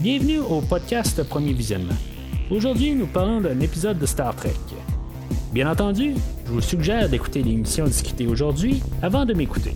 [0.00, 1.96] Bienvenue au podcast Premier Visionnement.
[2.52, 4.52] Aujourd'hui, nous parlons d'un épisode de Star Trek.
[5.52, 6.14] Bien entendu,
[6.46, 9.74] je vous suggère d'écouter l'émission discutée aujourd'hui avant de m'écouter,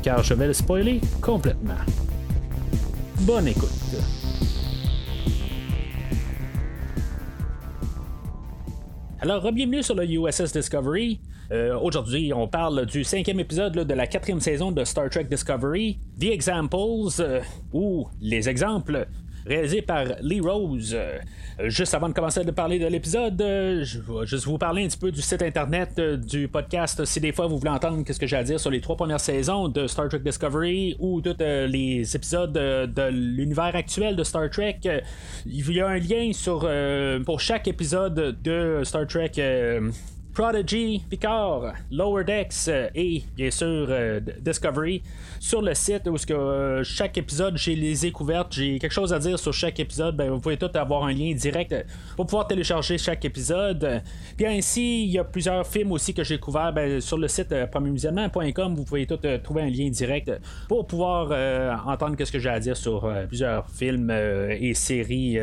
[0.00, 1.74] car je vais le spoiler complètement.
[3.22, 3.68] Bonne écoute.
[9.18, 11.18] Alors, bienvenue sur le USS Discovery.
[11.50, 15.98] Euh, aujourd'hui, on parle du cinquième épisode de la quatrième saison de Star Trek Discovery,
[16.20, 17.40] The Examples, euh,
[17.72, 19.08] ou Les exemples,
[19.46, 20.94] réalisé par Lee Rose.
[20.94, 21.18] Euh,
[21.68, 24.88] juste avant de commencer à parler de l'épisode, euh, je vais juste vous parler un
[24.88, 27.04] petit peu du site internet euh, du podcast.
[27.04, 29.20] Si des fois vous voulez entendre ce que j'ai à dire sur les trois premières
[29.20, 34.80] saisons de Star Trek Discovery ou tous les épisodes de, l'univers actuel de Star Trek,
[35.46, 36.68] il y a un lien sur
[37.24, 39.32] pour chaque épisode de Star Trek
[40.34, 45.00] Prodigy, Picard, Lower Decks euh, et bien sûr euh, Discovery
[45.38, 49.38] sur le site où euh, chaque épisode j'ai les découvertes, j'ai quelque chose à dire
[49.38, 51.86] sur chaque épisode, ben, vous pouvez tout avoir un lien direct
[52.16, 54.02] pour pouvoir télécharger chaque épisode.
[54.36, 57.54] Puis ainsi, il y a plusieurs films aussi que j'ai couverts ben, sur le site
[57.70, 60.32] premiermusulman.com, vous pouvez tout trouver un lien direct
[60.66, 61.26] pour pouvoir
[61.86, 65.38] entendre ce que j'ai à dire sur plusieurs films et séries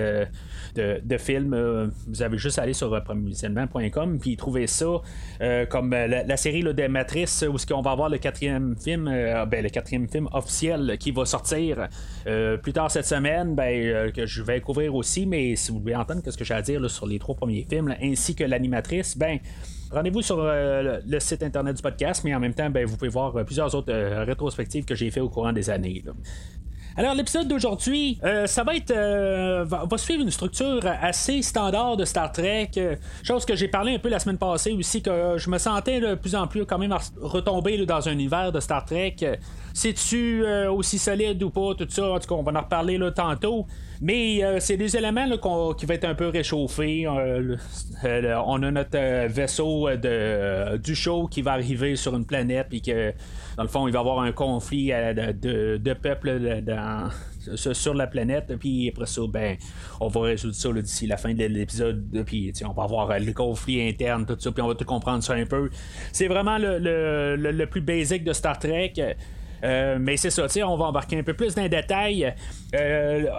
[0.76, 1.92] de, films.
[2.08, 6.64] vous avez juste à aller sur premiermusulman.com puis trouver ça euh, comme euh, la, série
[6.74, 10.98] des Matrices, où on va avoir le quatrième film, euh, ben, le quatrième film officiel
[11.00, 11.88] qui va sortir
[12.62, 16.22] plus tard cette semaine, ben, que je vais couvrir aussi, mais si vous voulez entendre
[16.26, 19.40] ce que j'ai à dire sur les trois premiers films, ainsi que l'animatrice, ben
[19.92, 23.34] Rendez-vous sur le, site internet du podcast, mais en même temps, ben, vous pouvez voir
[23.44, 23.92] plusieurs autres
[24.24, 26.02] rétrospectives que j'ai fait au courant des années.
[26.98, 28.92] Alors, l'épisode d'aujourd'hui, euh, ça va être.
[28.92, 32.72] Euh, va, suivre une structure assez standard de Star Trek.
[32.76, 36.02] Euh, chose que j'ai parlé un peu la semaine passée aussi, que je me sentais
[36.02, 39.16] de plus en plus quand même retomber dans un univers de Star Trek.
[39.74, 42.12] C'est-tu aussi solide ou pas, tout ça?
[42.12, 43.66] En tout cas, on va en reparler là, tantôt.
[44.02, 45.28] Mais c'est des éléments
[45.78, 47.08] qui vont être un peu réchauffés.
[47.08, 53.14] on a notre vaisseau de, du show qui va arriver sur une planète et que
[53.58, 56.64] dans le fond, il va y avoir un conflit euh, de, de, peuples
[57.56, 59.58] sur la planète, puis après ça, ben,
[60.00, 63.34] on va résoudre ça d'ici la fin de l'épisode, puis on va avoir euh, le
[63.34, 65.70] conflit interne, tout ça, puis on va tout comprendre ça un peu.
[66.12, 68.94] C'est vraiment le, plus basique de Star Trek.
[69.64, 72.34] Euh, mais c'est ça, on va embarquer un peu plus dans les détails.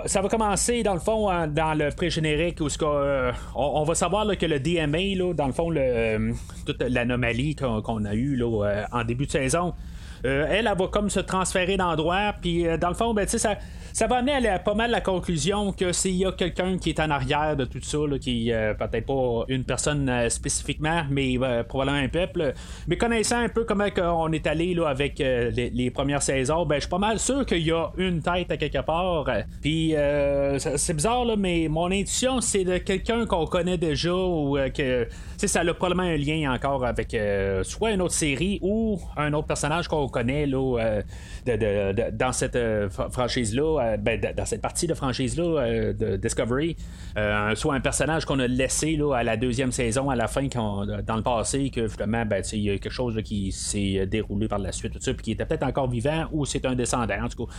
[0.07, 2.69] ça va commencer, dans le fond, dans le pré-générique, où
[3.55, 5.71] on, va savoir que le DMA, dans le fond,
[6.67, 8.41] toute l'anomalie qu'on a eue
[8.93, 9.75] en début de saison,
[10.25, 13.57] euh, elle, elle va comme se transférer d'endroit, puis euh, dans le fond, ben, ça
[13.93, 17.01] ça va amener à, pas mal la conclusion que s'il y a quelqu'un qui est
[17.01, 21.63] en arrière de tout ça, qui euh, peut-être pas une personne euh, spécifiquement, mais euh,
[21.63, 22.55] probablement un peuple,
[22.87, 26.81] mais connaissant un peu comment on est allé là, avec les, premières saisons, ben je
[26.81, 29.29] suis pas mal sûr qu'il y a une tête à quelque part.
[29.61, 29.95] Puis
[30.59, 35.07] c'est bizarre là, mais mon intuition c'est de quelqu'un qu'on connaît déjà ou que
[35.39, 37.17] ça a probablement un lien encore avec
[37.63, 41.01] soit une autre série ou un autre personnage qu'on connaît là,
[42.13, 42.59] dans cette
[43.11, 46.77] franchise là euh, ben, dans cette partie de franchise-là euh, de Discovery,
[47.17, 50.47] euh, soit un personnage qu'on a laissé là, à la deuxième saison, à la fin,
[50.47, 54.59] dans le passé, que finalement, ben, il y a quelque chose qui s'est déroulé par
[54.59, 56.02] la suite, tout ça, puis qui était peut-être encore vivant
[56.33, 57.23] ou c'est un descendant.
[57.23, 57.53] En tout cas,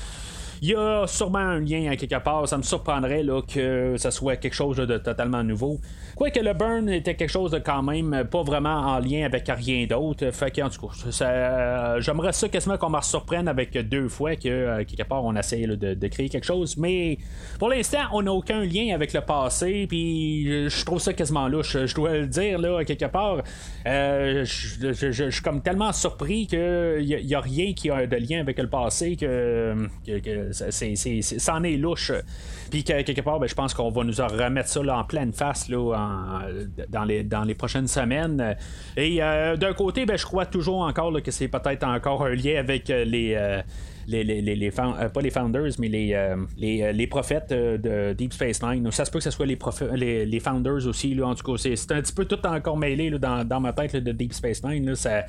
[0.61, 2.47] il y a sûrement un lien à quelque part.
[2.47, 5.79] Ça me surprendrait là, que ça soit quelque chose de totalement nouveau.
[6.15, 9.87] Quoique le burn était quelque chose de quand même pas vraiment en lien avec rien
[9.87, 10.29] d'autre.
[10.31, 14.35] Fait que, en tout cas, ça, j'aimerais ça quasiment qu'on me surprenne avec deux fois
[14.35, 16.77] que euh, quelque part on essaye de, créer quelque chose.
[16.77, 17.17] Mais
[17.57, 19.87] pour l'instant, on n'a aucun lien avec le passé.
[19.87, 21.77] Puis je trouve ça quasiment louche.
[21.85, 23.41] Je dois le dire là, quelque part.
[23.87, 28.59] Euh, je, suis comme tellement surpris qu'il n'y a, rien qui a de lien avec
[28.59, 30.52] le passé que, que
[31.49, 32.11] en est louche.
[32.73, 36.41] Puis quelque part, ben, je pense qu'on va nous remettre ça en pleine face là,
[36.89, 37.03] dans,
[37.43, 38.55] les, prochaines semaines.
[38.97, 42.55] Et euh, d'un côté, ben, je crois toujours encore que c'est peut-être encore un lien
[42.57, 43.35] avec euh, les.
[43.35, 43.61] Euh,
[44.07, 48.91] pas les founders, mais les, prophètes de Deep Space Nine.
[48.91, 51.15] Ça se peut que ce soit les, founders aussi.
[51.21, 54.33] En tout cas, c'est, un petit peu tout encore mêlé dans, ma tête de Deep
[54.33, 54.95] Space Nine.
[54.95, 55.25] Ça,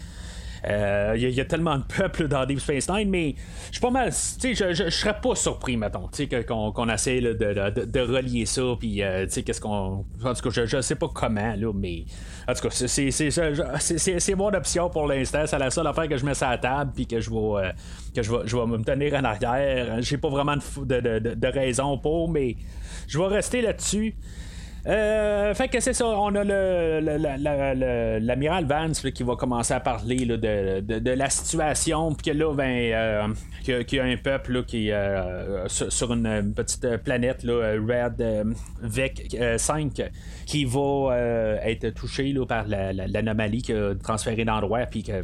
[0.66, 3.34] il euh, y, a tellement de peuples dans Deep Space Nine, mais
[3.66, 4.10] je suis pas mal.
[4.10, 6.08] Je, serais pas surpris, mettons,
[6.48, 10.04] qu'on, qu'on essaie de, de, relier ça, puis, euh, qu'est-ce qu'on.
[10.24, 12.04] En tout cas, je, sais pas comment, là, mais.
[12.48, 15.44] En tout cas, c'est, mon option pour l'instant.
[15.46, 17.36] C'est la seule affaire que je mets sur la table, puis que je vais.
[17.36, 17.72] Euh,
[18.16, 20.00] je vais, me tenir en arrière.
[20.00, 22.56] J'ai pas vraiment de raison pour, mais
[23.06, 24.14] je vais rester là-dessus.
[24.86, 26.44] Euh, fait que c'est ça, on a
[28.20, 33.28] l'amiral Vance qui va commencer à parler de, la situation, puis que là, ben, euh,
[33.62, 38.22] qu'il y, a un peuple qui euh, sur, une petite planète, là, Red
[38.82, 40.02] Vec 5,
[40.44, 41.16] qui va
[41.62, 45.22] être touché par l'anomalie qui a transféré d'endroit, puis que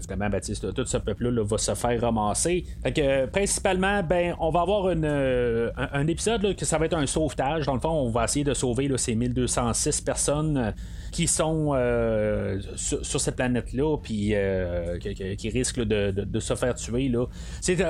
[0.71, 2.65] tout ce peuple-là va se faire ramasser.
[2.83, 7.07] Fait que principalement, ben, on va avoir une, un, épisode que ça va être un
[7.07, 7.67] sauvetage.
[7.67, 10.71] Dans le fond, on va essayer de sauver là, ces 1200 106 personnes euh,
[11.13, 17.09] qui sont euh, sur, cette planète-là, puis euh, qui, risquent de, se faire tuer.
[17.09, 17.27] Là.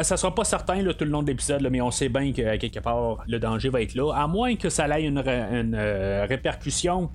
[0.03, 2.81] ça sera pas certain tout le long de l'épisode, mais on sait bien qu'à quelque
[2.81, 7.11] part, le danger va être là, à moins que ça ait une, répercussion.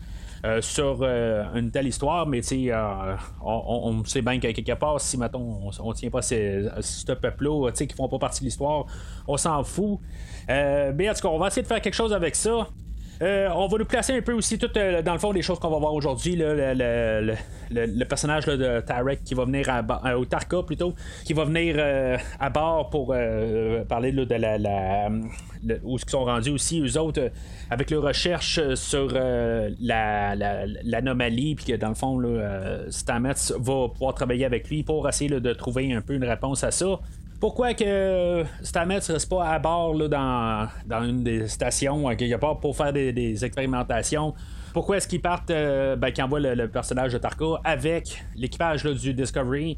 [0.62, 2.42] sur une telle histoire, mais
[3.42, 8.08] on, sait bien qu'à quelque part, si mettons, on, tient pas ce peuple-là, qui font
[8.08, 8.86] pas partie de l'histoire,
[9.28, 10.00] on s'en fout.
[10.48, 12.68] mais en tout cas, on va essayer de faire quelque chose avec ça.
[13.22, 15.58] Euh, on va nous placer un peu aussi tout euh, dans le fond des choses
[15.60, 16.36] qu'on va voir aujourd'hui.
[16.38, 21.78] Le, personnage de Tarek qui va venir à euh, ou Tarka plutôt, qui va venir
[22.40, 23.16] à bord pour
[23.88, 25.10] parler de la, la
[25.84, 27.32] où ils sont rendus aussi eux autres
[27.70, 29.08] avec leurs recherches sur
[30.84, 32.22] l'anomalie puis que dans le fond
[32.90, 36.72] Stamets va pouvoir travailler avec lui pour essayer de trouver un peu une réponse à
[36.72, 37.00] ça
[37.40, 40.70] pourquoi que Stamets ne reste pas à bord dans,
[41.04, 44.34] une des stations quelque part pour faire des, expérimentations?
[44.74, 49.14] Pourquoi est-ce qu'ils partent, euh, ben, qu'ils envoient le, personnage de Tarka avec l'équipage du
[49.14, 49.78] Discovery?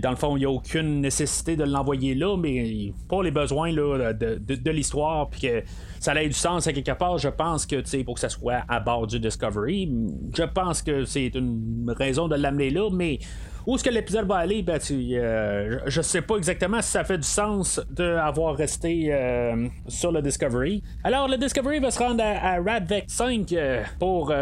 [0.00, 3.72] Dans le fond, il n'y a aucune nécessité de l'envoyer là, mais pour les besoins
[3.72, 5.62] de, l'histoire, puis que
[6.00, 8.80] ça ait du sens à quelque part, je pense que pour que ça soit à
[8.80, 9.90] bord du Discovery,
[10.36, 13.18] je pense que c'est une raison de l'amener là, mais
[13.66, 14.62] où est-ce que l'épisode va aller?
[14.62, 20.12] Ben, euh, je sais pas exactement si ça fait du sens d'avoir resté euh, sur
[20.12, 20.82] le Discovery.
[21.02, 24.34] Alors, le Discovery va se rendre à, Radvec 5 euh, pour,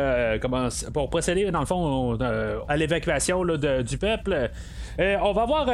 [0.93, 2.19] pour procéder, dans le fond,
[2.69, 4.51] à l'évacuation du peuple.
[4.99, 5.67] On va voir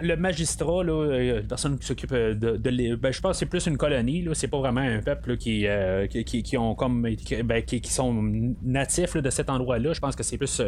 [0.00, 4.26] le magistrat, là, personne qui s'occupe de, ben, je pense que c'est plus une colonie,
[4.34, 5.66] c'est pas vraiment un peuple qui,
[6.24, 8.12] qui, ont comme ben, qui, sont
[8.62, 9.92] natifs de cet endroit-là.
[9.92, 10.62] Je pense que c'est plus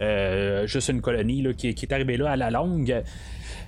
[0.00, 3.02] euh, juste une colonie qui, est arrivée là à la longue.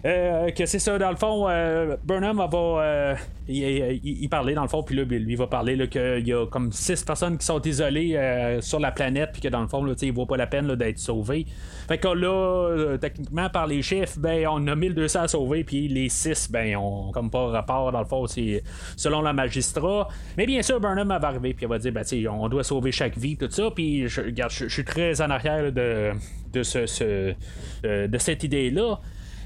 [0.05, 3.17] Euh, que c'est ça, dans le fond, euh, Burnham va
[3.49, 6.73] euh, il, parler dans le fond, puis là, lui va parler qu'il y a comme
[6.73, 10.13] six personnes qui sont isolées sur la planète, puis que dans le fond, là, il
[10.13, 11.47] vaut pas la peine d'être sauvé.
[11.89, 16.09] Fait que là, techniquement, par les chiffres, ben, on a 1200 à sauver, puis les
[16.09, 18.63] six, ben, ont comme pas rapport, dans le fond, c'est
[18.97, 20.09] selon la magistrat.
[20.37, 23.19] Mais bien sûr, Burnham va arriver, puis elle va dire, ben, on doit sauver chaque
[23.19, 24.23] vie, tout ça, puis je,
[24.69, 26.13] suis très en arrière de,
[26.53, 27.35] de, ce,
[27.83, 28.99] de cette idée-là.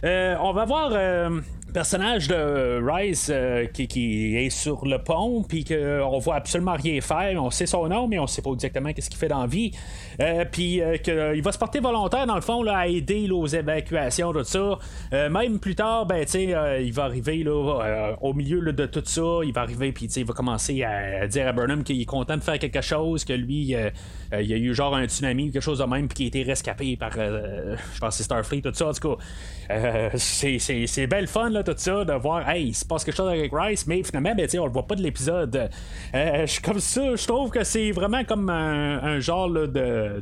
[0.05, 1.41] Euh, on va voir euh,
[1.77, 7.39] personnage de Rice euh, qui, est sur le pont, puis qu'on voit absolument rien faire.
[7.39, 9.73] On sait son nom, mais on sait pas exactement qu'est-ce qu'il fait dans la vie.
[10.19, 13.47] Euh, puis euh, qu'il va se porter volontaire, dans le fond, là, à aider aux
[13.47, 14.79] évacuations, tout ça.
[15.29, 19.41] même plus tard, ben, il va arriver là, au milieu de tout ça.
[19.45, 22.43] Il va arriver, puis il va commencer à dire à Burnham qu'il est content de
[22.43, 23.77] faire quelque chose, que lui,
[24.33, 26.29] il y a eu genre un tsunami ou quelque chose de même, puis qu'il a
[26.29, 28.89] été rescapé par, je pense, c'est Starfleet, tout ça.
[28.89, 33.05] En tout cas, c'est belle fun, là, tout ça, de voir, hey, il se passe
[33.05, 35.69] quelque chose avec Rice, mais finalement, ben, on le voit pas de l'épisode.
[36.15, 39.67] Euh, comme ça, je trouve que c'est vraiment comme un, genre de,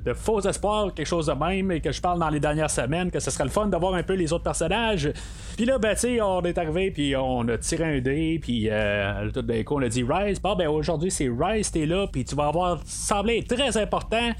[0.02, 3.10] de, faux espoir, quelque chose de même, et que je parle dans les dernières semaines,
[3.10, 5.12] que ce serait le fun de voir un peu les autres personnages.
[5.56, 9.30] Puis là, ben, tu on est arrivé, puis on a tiré un dé, puis euh,
[9.30, 10.40] tout d'un coup, on a dit Rice.
[10.40, 14.32] Bon, ben, aujourd'hui, c'est Rice, t'es là, puis tu vas avoir semblé très important.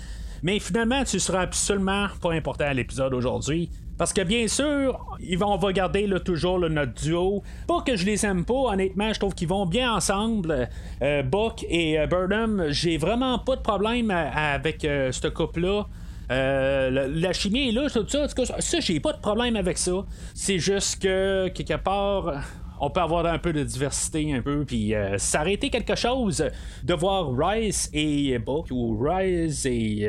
[0.43, 3.71] Mais finalement, tu seras absolument pas important à l'épisode aujourd'hui.
[3.97, 7.43] Parce que bien sûr, ils vont, on va garder toujours notre duo.
[7.69, 10.69] Pas que je les aime pas, honnêtement, je trouve qu'ils vont bien ensemble.
[11.01, 15.87] Euh, Buck et euh, Burnham, j'ai vraiment pas de problème avec euh, ce couple-là.
[16.29, 18.27] la, chimie est là, tout ça.
[18.59, 20.05] Ça, j'ai pas de problème avec ça.
[20.35, 22.43] C'est juste que, quelque part,
[22.81, 26.45] on peut avoir un peu de diversité, un peu, puis s'arrêter quelque chose
[26.83, 30.09] de voir Rice et Buck, ou Rice et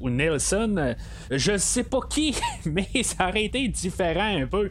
[0.00, 0.94] ou Nelson, euh,
[1.30, 4.70] je sais pas qui, mais ça aurait été différent un peu.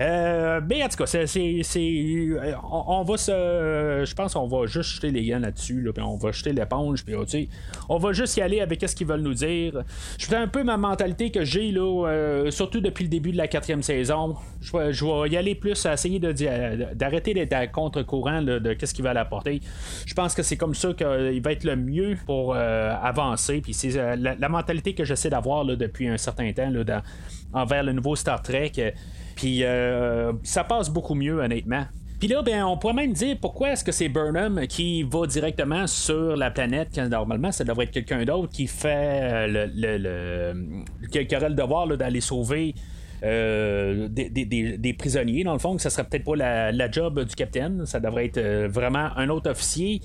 [0.00, 4.04] Euh, mais en tout cas, c'est, euh, on, va se.
[4.06, 7.04] Je pense qu'on va juste jeter les gants là-dessus, là, puis on va jeter l'éponge,
[7.04, 7.14] puis
[7.88, 9.82] on va juste y aller avec ce qu'ils veulent nous dire.
[10.18, 13.38] Je fais un peu ma mentalité que j'ai, là, euh, surtout depuis le début de
[13.38, 14.36] la quatrième saison.
[14.60, 19.16] Je vais, y aller plus à essayer d'arrêter d'être à contre-courant de qu'est-ce qu'ils veulent
[19.16, 19.60] apporter.
[20.04, 24.16] Je pense que c'est comme ça qu'il va être le mieux pour avancer, puis c'est
[24.16, 27.02] la, mentalité que j'essaie d'avoir là, depuis un certain temps là, dans,
[27.52, 28.94] envers le nouveau Star Trek.
[29.36, 29.85] Puis euh,
[30.42, 31.84] ça passe beaucoup mieux, honnêtement.
[32.18, 35.86] Puis là, ben, on pourrait même dire pourquoi est-ce que c'est Burnham qui va directement
[35.86, 41.36] sur la planète quand normalement ça devrait être quelqu'un d'autre qui fait le, le, qui
[41.36, 42.74] aurait le devoir d'aller sauver
[43.22, 47.86] euh, des, prisonniers, dans le fond, que ça serait peut-être pas la, job du capitaine,
[47.86, 50.00] ça devrait être euh, vraiment un autre officier.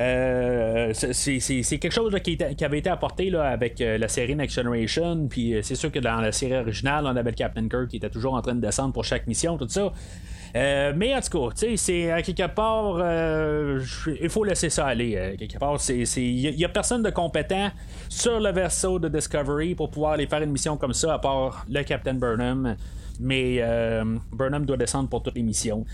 [0.00, 5.26] Euh, c'est quelque chose qui, avait été apporté là, avec la série Next Generation.
[5.28, 8.10] Puis c'est sûr que dans la série originale, on avait le Captain Kirk qui était
[8.10, 9.92] toujours en train de descendre pour chaque mission, tout ça.
[10.54, 12.98] mais en tout cas, c'est à quelque part,
[14.20, 15.34] il faut laisser ça aller.
[15.38, 17.70] quelque part, il n'y a, personne de compétent
[18.08, 21.64] sur le vaisseau de Discovery pour pouvoir aller faire une mission comme ça, à part
[21.70, 22.76] le Captain Burnham.
[23.20, 25.84] Mais euh, Burnham doit descendre pour toutes les missions.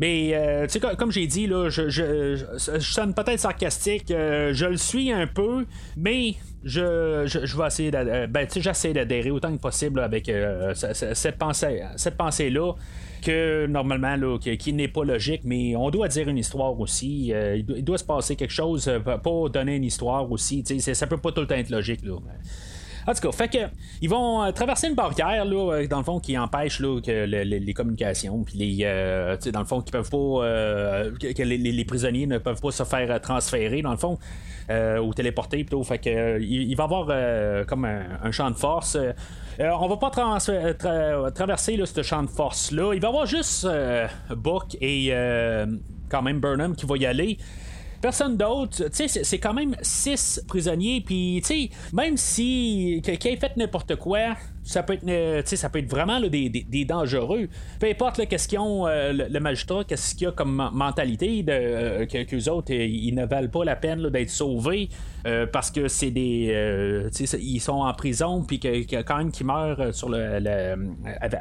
[0.00, 4.10] Mais, euh, tu sais, comme j'ai dit, là, je, sonne peut-être sarcastique.
[4.10, 7.26] Euh, je le suis un peu, mais je,
[7.56, 8.26] vais essayer d'adhérer.
[8.26, 10.30] Ben, j'essaie d'adhérer autant que possible avec
[10.74, 12.72] cette pensée, cette pensée-là
[13.20, 17.32] que normalement, là, qui, n'est pas logique, mais on doit dire une histoire aussi.
[17.32, 20.64] Euh, il, doit, se passer quelque chose euh, pour donner une histoire aussi.
[20.94, 22.04] Ça peut pas tout le temps être logique.
[22.04, 22.14] Là.
[23.06, 23.58] En tout cas, fait que
[24.00, 27.74] ils vont euh, traverser une barrière là, dans le fond qui empêche là, que les
[27.74, 28.84] communications, puis les,
[29.52, 33.82] dans le fond qui peuvent pas, que les, prisonniers ne peuvent pas se faire transférer
[33.82, 34.18] dans le fond
[34.70, 35.82] ou téléporter plutôt.
[35.82, 38.96] Fait que il, va y avoir comme un, champ de force.
[39.60, 42.94] Euh, on va pas traverser ce champ de force-là.
[42.94, 45.66] Il va y avoir juste euh, Book et euh,
[46.08, 47.36] quand même Burnham qui va y aller.
[48.00, 53.36] Personne d'autre, tu sais, c'est quand même six prisonniers, puis tu sais, même si quelqu'un
[53.36, 54.36] fait n'importe quoi,
[54.70, 57.48] ça peut être, euh, ça peut être vraiment des, des, dangereux.
[57.80, 61.52] Peu importe qu'est-ce qu'ils ont, euh, le, magistrat, qu'est-ce qu'il y a comme mentalité, de,
[61.52, 64.88] euh, que, autres, ils ne valent pas la peine d'être sauvés
[65.52, 67.10] parce que c'est des.
[67.38, 70.38] ils sont en prison, puis que, quand même qu'ils meurent sur le,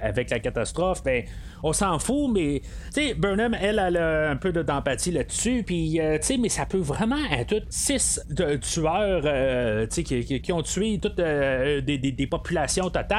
[0.02, 1.24] avec la catastrophe, ben,
[1.64, 2.62] on s'en fout, mais
[3.18, 6.00] Burnham, elle, a un peu d'empathie là-dessus, puis
[6.40, 8.20] mais ça peut vraiment être six
[8.62, 13.19] tueurs qui, qui, ont tué toutes des, des populations totales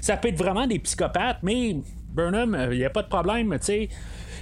[0.00, 1.76] ça peut être vraiment des psychopathes, mais
[2.08, 3.88] Burnham, il n'y a pas de problème, tu sais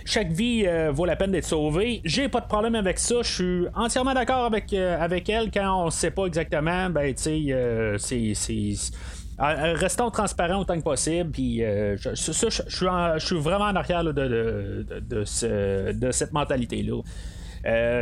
[0.04, 2.00] chaque vie euh, vaut la peine d'être sauvée.
[2.04, 3.16] J'ai pas de problème avec ça.
[3.22, 6.90] Je suis entièrement d'accord avec, euh, avec elle quand on sait pas exactement.
[6.90, 8.32] Ben, tu sais, euh, c'est.
[9.38, 11.30] Restons transparents autant que possible.
[11.30, 17.02] Puis, je, suis vraiment en arrière de, de, cette mentalité-là.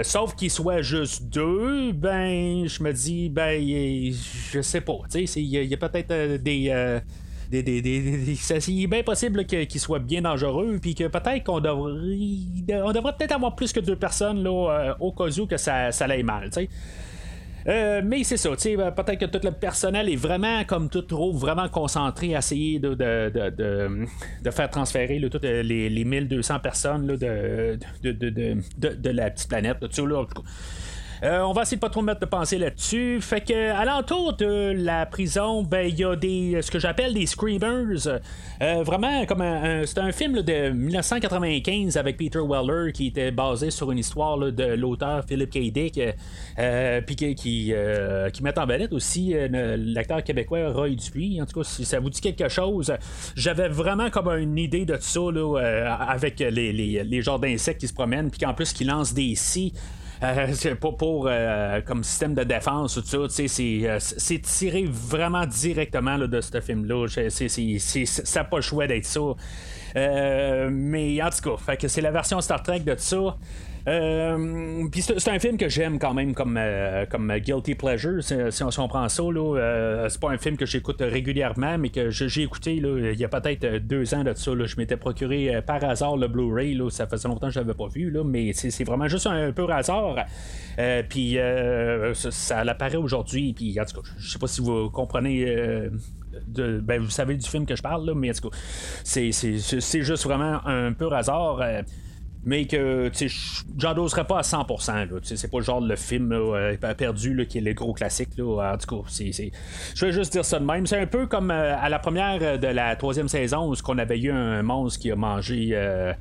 [0.03, 4.99] Sauf qu'il soit juste deux, ben, je me dis, ben, je sais pas.
[5.15, 7.01] Il y a, peut-être des.
[7.51, 12.81] Des, des, des, est bien possible qu'il soit bien dangereux, puis que peut-être qu'on devrait,
[12.85, 15.91] on devrait peut-être avoir plus que deux personnes là, euh, au cas où que ça,
[15.91, 16.51] ça aille mal.
[17.67, 21.33] Euh, mais c'est ça, ben, peut-être que tout le personnel est vraiment, comme tout trop,
[21.33, 24.07] vraiment concentré à essayer de, de,
[24.43, 29.77] de, faire transférer toutes les, les, 1200 personnes là, de, de, la petite planète.
[29.81, 30.25] Là,
[31.23, 33.21] euh, on va essayer de pas trop mettre de pensée là-dessus.
[33.21, 37.27] Fait que alentour de la prison, ben il y a des ce que j'appelle des
[37.27, 38.07] screamers.
[38.63, 43.71] Euh, vraiment comme un, c'est un film de 1995 avec Peter Weller qui était basé
[43.71, 45.73] sur une histoire de l'auteur Philip K.
[45.73, 46.01] Dick,
[46.59, 47.73] euh, puis qui qui,
[48.43, 51.41] met en vedette aussi l'acteur québécois Roy Dupuis.
[51.43, 52.93] En tout cas, si ça vous dit quelque chose,
[53.35, 55.59] j'avais vraiment comme une idée de ça là,
[56.09, 59.35] avec les, les, les genres d'insectes qui se promènent, puis qu'en plus qui lancent des
[59.35, 59.75] scies.
[60.23, 66.19] Euh, pour, pour euh, comme système de défense, tout ça, euh, c'est tiré vraiment directement
[66.19, 67.07] de ce film-là.
[67.09, 69.21] Ça n'a pas le choix d'être ça.
[69.95, 73.37] mais en tout cas, c'est la version Star Trek de ça.
[73.89, 78.89] Euh, c'est un film que j'aime quand même comme, euh, comme Guilty Pleasure, si on,
[78.89, 79.23] prend ça.
[79.23, 83.19] Là, euh, c'est pas un film que j'écoute régulièrement, mais que j'ai écouté là, il
[83.19, 84.55] y a peut-être deux ans de ça.
[84.55, 86.79] Là, je m'étais procuré par hasard le Blu-ray.
[86.91, 89.71] Ça faisait longtemps que je l'avais pas vu, là, mais c'est vraiment juste un, peu
[89.71, 90.17] hasard.
[91.09, 91.39] puis
[92.15, 93.53] ça, apparaît aujourd'hui.
[93.55, 95.89] Puis en tout cas, je sais pas si vous comprenez.
[96.47, 98.33] Ben, vous savez du film que je parle, là, mais
[99.05, 101.61] c'est juste vraiment un peu hasard
[102.45, 103.11] mais que
[103.77, 105.21] j'endoserais pas à 100%.
[105.23, 108.31] C'est pas le genre le film euh, perdu qui est le gros classique.
[108.37, 110.87] Là, en je vais juste dire ça de même.
[110.87, 114.19] C'est un peu comme euh, à la première de la troisième saison où on avait
[114.19, 115.71] eu un monstre qui a mangé.
[115.73, 116.13] Euh,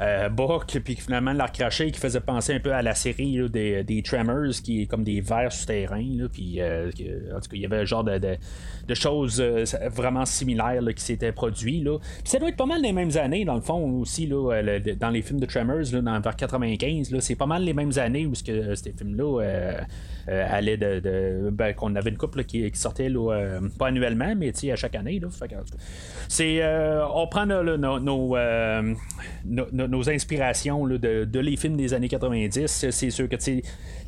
[0.00, 3.84] euh, Book, puis finalement l'a craché, qui faisait penser un peu à la série des,
[3.84, 6.28] des, Tremors, qui est comme des vers souterrains.
[6.32, 10.82] Puis, en tout cas, il y avait un genre de, de, choses euh, vraiment similaires
[10.94, 11.32] qui s'étaient.
[11.32, 11.84] Puis
[12.24, 14.62] ça doit être pas mal les mêmes années, dans le fond, aussi, là,
[14.98, 17.14] dans les films de Tremors, vers 95.
[17.20, 19.80] C'est pas mal les mêmes années où que ces films-là euh,
[20.28, 21.50] allaient de.
[21.52, 23.12] ben, qu'on avait une couple qui, sortait
[23.78, 25.20] pas annuellement, mais à chaque année.
[25.20, 25.28] Là,
[27.14, 28.36] on prend nos,
[29.44, 32.90] nos inspirations de, les films des années 90.
[32.90, 33.36] C'est sûr que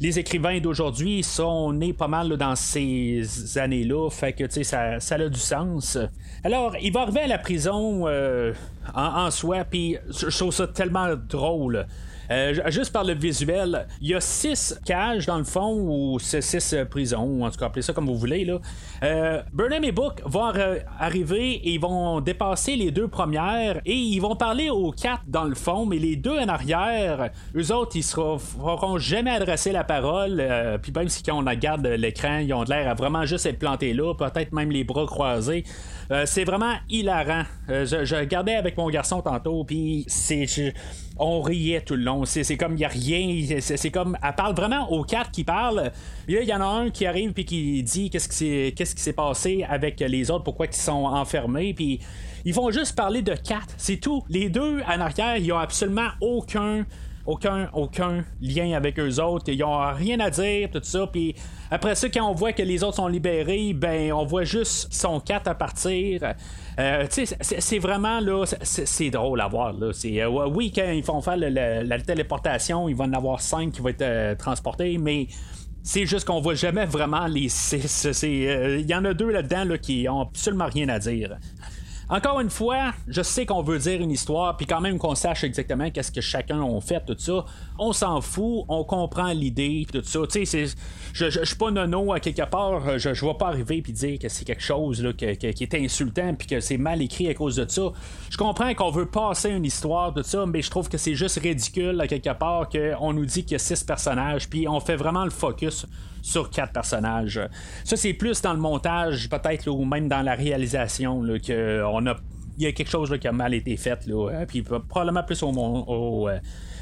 [0.01, 3.25] les écrivains d'aujourd'hui sont nés pas mal dans ces
[3.57, 5.99] années-là, fait que ça, ça a du sens.
[6.45, 8.53] Alors, il va arriver à la prison en,
[8.95, 11.87] en, soi, puis je trouve ça tellement drôle.
[12.31, 16.73] Euh, juste par le visuel, il y a six cages dans le fond, ou six
[16.73, 18.45] euh, prisons, en tout cas, appelez ça comme vous voulez.
[18.45, 18.59] Là.
[19.03, 20.53] Euh, Burnham et Book vont
[20.99, 25.45] arriver et ils vont dépasser les deux premières et ils vont parler aux quatre dans
[25.45, 29.85] le fond, mais les deux en arrière, eux autres, ils ne feront jamais adresser la
[29.85, 30.43] parole.
[30.83, 34.15] Puis même si on regarde l'écran, ils ont l'air à vraiment juste être plantés là,
[34.15, 35.65] peut-être même les bras croisés.
[36.25, 37.45] c'est vraiment hilarant.
[37.69, 40.07] je, je regardais avec mon garçon tantôt, puis
[41.19, 42.16] on riait tout le long.
[42.25, 43.61] C'est comme il n'y a rien.
[43.61, 44.17] C'est comme.
[44.23, 45.93] Elle parle vraiment aux quatre qui parlent.
[46.29, 50.01] il y en a un qui arrive puis qui dit qu'est-ce qui s'est passé avec
[50.01, 51.75] les autres, pourquoi ils sont enfermés.
[51.75, 52.01] Puis
[52.45, 53.75] ils vont juste parler de quatre.
[53.77, 54.25] C'est tout.
[54.29, 56.87] Les deux en arrière, ils ont absolument aucun
[57.27, 59.47] aucun, aucun lien avec eux autres.
[59.49, 61.07] Ils n'ont rien à dire, tout ça.
[61.07, 61.35] Puis
[61.71, 65.21] après ça, quand on voit que les autres sont libérés, ben on voit juste sont
[65.21, 66.35] quatre à partir.
[66.79, 69.73] Euh, c'est vraiment là, c'est drôle à voir.
[69.73, 69.91] Là.
[70.05, 73.89] Euh, oui, quand ils font faire la téléportation, il va en avoir cinq qui vont
[73.89, 75.27] être euh, transportés, mais
[75.83, 78.07] c'est juste qu'on voit jamais vraiment les six.
[78.23, 81.37] Il y en a deux là-dedans là, qui ont absolument rien à dire.
[82.09, 85.43] Encore une fois, je sais qu'on veut dire une histoire, puis quand même qu'on sache
[85.43, 87.45] exactement qu'est-ce que chacun a fait, tout ça.
[87.81, 90.21] On s'en fout, on comprend l'idée, tout ça.
[90.31, 90.67] Tu sais,
[91.13, 94.21] je, je, suis pas nono à quelque part, je, je vais pas arriver puis dire
[94.21, 97.57] que c'est quelque chose là, qui est insultant, puis que c'est mal écrit à cause
[97.57, 97.91] de ça.
[98.31, 101.41] Je comprends qu'on veut passer une histoire, tout ça, mais je trouve que c'est juste
[101.41, 104.97] ridicule à quelque part qu'on nous dit qu'il y a six personnages, puis on fait
[104.97, 105.87] vraiment le focus
[106.27, 107.41] sur quatre personnages.
[107.85, 112.17] Ça, c'est plus dans le montage, peut-être, ou même dans la réalisation, que on a
[112.59, 113.99] il y a quelque chose qui a mal été fait.
[114.09, 116.39] Hein, puis probablement plus au, au euh,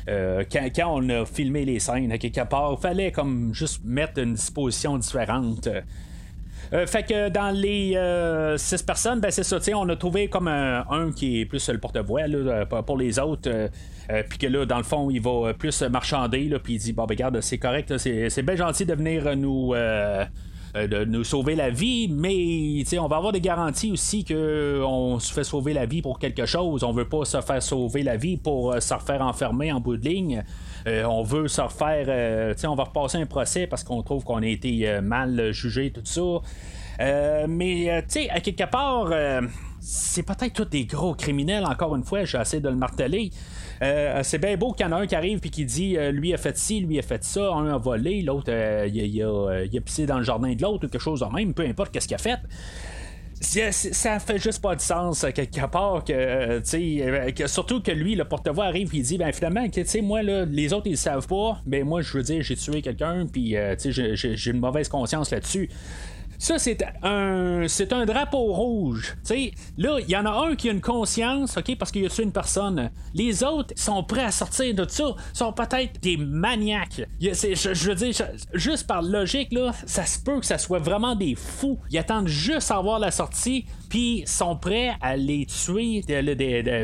[0.08, 4.34] euh, quand, on a filmé les scènes, quelque part, il fallait comme juste mettre une
[4.34, 5.68] disposition différente.
[6.74, 7.96] Euh, fait que dans les
[8.58, 12.22] six personnes, ben c'est ça, on a trouvé comme un, qui est plus le porte-voix
[12.84, 13.70] pour les autres.
[14.10, 16.92] Euh, puis que là, dans le fond, il va euh, plus marchander, puis il dit
[16.92, 19.74] Bon, ben, regarde, c'est correct, c'est bien gentil de venir nous.
[19.74, 20.24] Euh,
[20.74, 25.44] de nous sauver la vie, mais on va avoir des garanties aussi qu'on se fait
[25.44, 26.82] sauver la vie pour quelque chose.
[26.82, 30.08] On veut pas se faire sauver la vie pour se refaire enfermer en bout de
[30.08, 30.42] ligne.
[30.86, 35.00] On veut se refaire, on va repasser un procès parce qu'on trouve qu'on a été
[35.00, 37.46] mal jugé, tout ça.
[37.48, 39.10] mais, tu sais, à quelque part,
[39.80, 43.30] c'est peut-être tous des gros criminels, encore une fois, j'ai essayé de le marteler.
[43.82, 46.10] Euh, c'est bien beau qu'il y en a un qui arrive et qui dit euh,
[46.10, 49.80] lui a fait ci, lui a fait ça, un a volé, l'autre euh, il, a,
[49.80, 52.14] pissé dans le jardin de l'autre ou quelque chose de même, peu importe qu'est-ce qu'il
[52.14, 52.38] a fait
[53.40, 58.90] ça fait juste pas de sens quelque part que, surtout que lui le porte-voix arrive
[58.94, 61.60] il dit ben finalement que tu sais moi là, les autres ils savent pas.
[61.66, 65.68] Mais moi je veux dire j'ai tué quelqu'un puis j'ai une mauvaise conscience là-dessus
[66.38, 69.16] ça, c'est un, c'est un drapeau rouge.
[69.22, 72.08] sais là, il y en a un qui a une conscience, OK, parce qu'il a
[72.08, 72.90] tué une personne.
[73.14, 77.02] Les autres sont prêts à sortir de ça, sont peut-être des maniaques.
[77.20, 78.14] Je, veux dire,
[78.54, 81.78] juste par logique, là, ça se peut que ça soit vraiment des fous.
[81.90, 86.00] Ils attendent juste à voir la sortie, puis sont prêts à les tuer,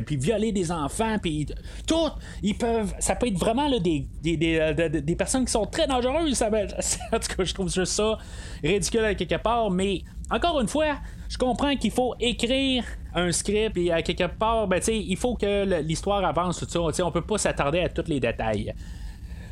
[0.06, 1.44] puis violer des enfants, puis
[1.84, 2.08] tout.
[2.40, 2.94] Ils peuvent.
[3.00, 6.34] Ça peut être vraiment là, des, des, des, personnes qui sont très dangereuses.
[6.34, 6.46] Ça,
[7.12, 8.16] en tout cas, je trouve juste ça
[8.62, 13.76] ridicule à quelque part, mais encore une fois, je comprends qu'il faut écrire un script
[13.76, 17.04] et à quelque part, ben, il faut que l'histoire avance, tout ça.
[17.04, 18.72] On peut pas s'attarder à tous les détails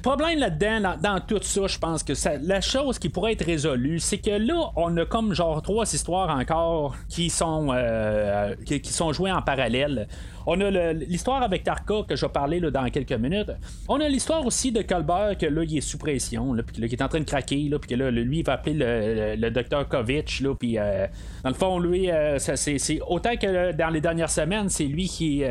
[0.02, 2.12] problème là-dedans, dans, tout ça, je pense que
[2.46, 6.30] la chose qui pourrait être résolue, c'est que là, on a comme genre trois histoires
[6.37, 10.08] encore qui sont, euh, qui, sont jouées en parallèle.
[10.46, 13.50] On a l'histoire avec Tarka que je vais parler là, dans quelques minutes.
[13.88, 16.94] On a l'histoire aussi de Colbert que là, il est sous pression, là, puis qui
[16.94, 20.40] est en train de craquer, puis que là, lui, il va appeler le, docteur Kovic,
[20.40, 21.06] là, puis euh,
[21.42, 25.44] dans le fond, lui, euh, c'est autant que dans les dernières semaines, c'est lui qui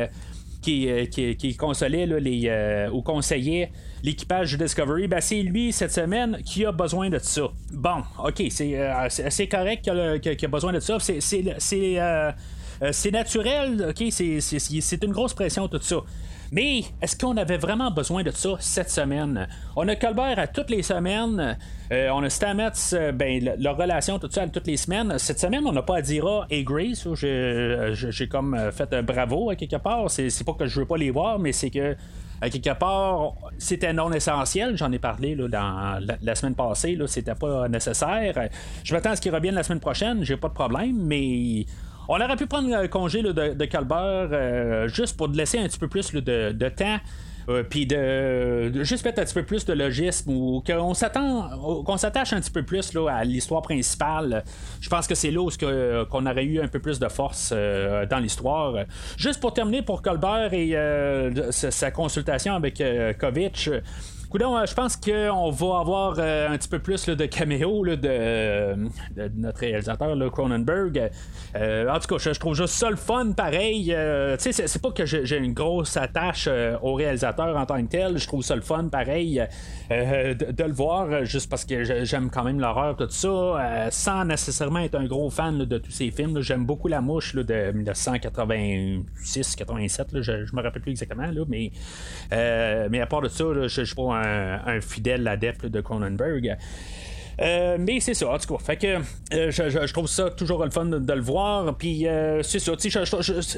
[0.60, 3.70] qui, qui, qui, consolait les, ou conseillait
[4.02, 7.48] l'équipage de Discovery, ben, c'est lui cette semaine qui a besoin de ça.
[7.72, 10.98] Bon, ok, c'est euh, correct qu'il a, besoin de ça.
[10.98, 12.32] C'est euh,
[12.82, 15.96] euh, naturel, ok, c'est une grosse pression tout ça.
[16.50, 19.46] Mais est-ce qu'on avait vraiment besoin de ça cette semaine?
[19.76, 21.58] On a Colbert à toutes les semaines.
[21.90, 25.18] on a Stamets, ben, leur relation tout ça toutes les semaines.
[25.18, 27.06] Cette semaine, on n'a pas à dire ah, et Grace.
[27.14, 30.10] J'ai comme fait un bravo à quelque part.
[30.10, 31.96] C'est pas que je veux pas les voir, mais c'est que
[32.40, 34.76] à quelque part, c'était non essentiel.
[34.76, 36.94] J'en ai parlé là, dans la, semaine passée.
[36.94, 38.48] Là, c'était pas nécessaire.
[38.84, 40.24] Je m'attends à ce qu'ils reviennent la semaine prochaine.
[40.24, 41.66] J'ai pas de problème, mais
[42.08, 45.88] On aurait pu prendre un congé de, de, Calbert juste pour laisser un petit peu
[45.88, 46.98] plus de, temps
[47.48, 51.48] euh, puis de, juste mettre un petit peu plus de logisme ou qu'on s'attend
[51.84, 54.44] qu'on s'attache un petit peu plus à l'histoire principale.
[54.80, 55.48] Je pense que c'est là où
[56.06, 58.84] qu'on aurait eu un peu plus de force euh, dans l'histoire.
[59.16, 62.82] Juste pour terminer pour Colbert et euh, sa consultation avec
[63.18, 63.70] Kovic.
[64.34, 68.76] Euh, je pense qu'on va avoir euh, un petit peu plus de caméo de,
[69.36, 71.10] notre réalisateur Cronenberg.
[71.56, 73.96] Euh, en tout cas, je, trouve juste ça le fun pareil.
[74.38, 76.46] c'est, c'est pas que j'ai une grosse attache
[76.82, 78.18] au réalisateur en tant que tel.
[78.18, 79.42] Je trouve ça le fun pareil
[79.90, 84.96] de, le voir juste parce que j'aime quand même l'horreur, tout ça, sans nécessairement être
[84.96, 86.42] un gros fan de tous ces films.
[86.42, 91.72] J'aime beaucoup La Mouche de 1986-87, je, je me rappelle plus exactement, mais,
[92.30, 94.17] mais à part de ça, je suis pas un,
[94.80, 96.56] fidèle adepte de Cronenberg.
[97.40, 98.62] Euh, mais c'est ça, en tout cas.
[98.62, 101.76] Fait que euh, je, trouve ça toujours le fun de, le voir.
[101.76, 103.02] Puis euh, c'est ça, tu sais,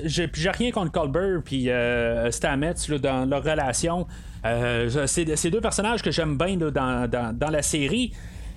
[0.05, 1.71] j'ai rien contre Colbert puis
[2.31, 4.07] Stamets dans leur relation.
[5.07, 8.13] c'est deux personnages que j'aime bien dans, la série.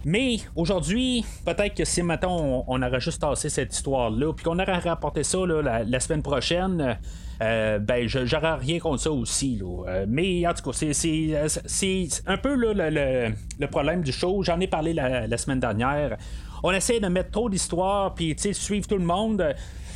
[0.06, 4.80] Mais aujourd'hui, peut-être que si maintenant on, aurait juste tassé cette histoire-là, puis qu'on aurait
[4.80, 6.98] rapporté ça la, semaine prochaine,
[7.44, 9.62] euh, ben j'aurais rien contre ça aussi.
[9.62, 14.44] Euh, mais en tout cas, c'est un peu le, problème du show.
[14.44, 16.18] J'en ai parlé la, semaine dernière.
[16.64, 19.44] On essaie de mettre trop d'histoires, puis suivre tout le monde.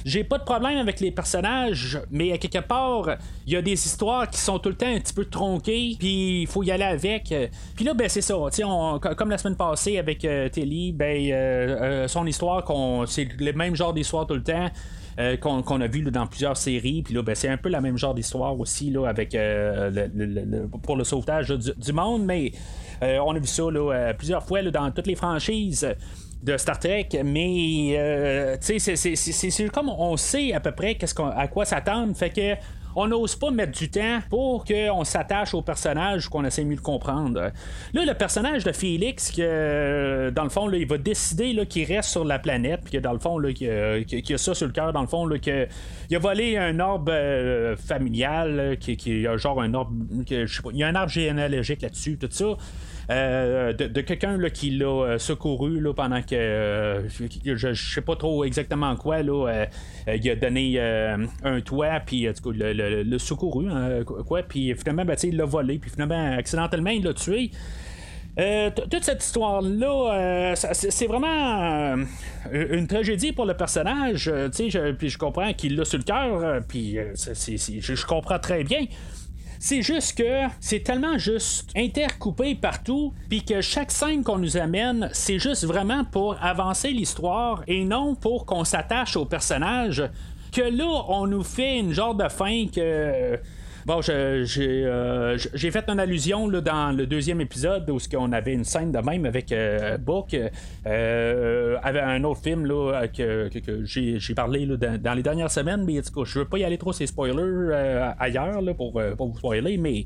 [0.07, 3.73] J'ai pas de problème avec les personnages, mais à quelque part, il y a des
[3.73, 6.85] histoires qui sont tout le temps un petit peu tronquées, puis il faut y aller
[6.85, 7.33] avec.
[7.75, 8.35] Puis là, ben c'est ça.
[9.17, 12.63] comme la semaine passée avec euh, Telly, ben son histoire,
[13.07, 14.69] c'est le même genre d'histoire tout le temps.
[15.19, 17.01] Euh, qu'on a vu dans plusieurs séries.
[17.01, 20.07] Puis là, ben, c'est un peu la même genre d'histoire aussi là, avec euh,
[20.83, 22.51] pour le sauvetage du, monde, mais
[23.01, 23.63] euh, on a vu ça
[24.15, 25.87] plusieurs fois dans toutes les franchises
[26.43, 30.97] de Star Trek, mais c'est comme on sait à peu près
[31.35, 32.55] à quoi s'attendre, fait que
[32.99, 36.81] on n'ose pas mettre du temps pour qu'on s'attache au personnage qu'on essaie mieux de
[36.81, 37.51] comprendre.
[37.93, 42.09] Là, le personnage de Félix, que dans le fond, là, il va décider qu'il reste
[42.09, 45.01] sur la planète, puis que dans le fond, qu'il, a, ça sur le cœur, dans
[45.01, 45.67] le fond, qu'il
[46.11, 49.93] a volé un orbe euh, familial, qui, qui a genre un orbe,
[50.27, 52.57] je sais pas, il y a un arbre généalogique là-dessus, tout ça.
[53.09, 58.43] Euh, de, quelqu'un qui l'a euh, secouru là, pendant que euh, je, sais pas trop
[58.43, 59.65] exactement quoi là,
[60.13, 60.77] il a donné
[61.43, 65.89] un toit puis le, le, secouru hein, quoi puis finalement ben, il l'a volé puis
[65.89, 67.51] finalement accidentellement il l'a tué
[68.91, 71.95] toute cette histoire-là, c'est vraiment
[72.51, 74.25] une tragédie pour le personnage.
[74.25, 78.85] je, puis je comprends qu'il l'a sur le cœur, puis je, comprends très bien.
[79.59, 85.09] C'est juste que c'est tellement juste intercoupé partout, puis que chaque scène qu'on nous amène,
[85.13, 90.03] c'est juste vraiment pour avancer l'histoire et non pour qu'on s'attache au personnage.
[90.51, 93.37] Que là, on nous fait une genre de fin que
[93.87, 94.43] Bon, euh,
[95.53, 99.25] j'ai fait une allusion dans le deuxième épisode où on avait une scène de même
[99.25, 100.35] avec euh, Book,
[100.85, 103.49] euh, avec un autre film là, que,
[103.85, 107.07] j'ai parlé dans, les dernières semaines, mais en je veux pas y aller trop ces
[107.07, 110.03] spoilers ailleurs là, pour, pour vous spoiler, mais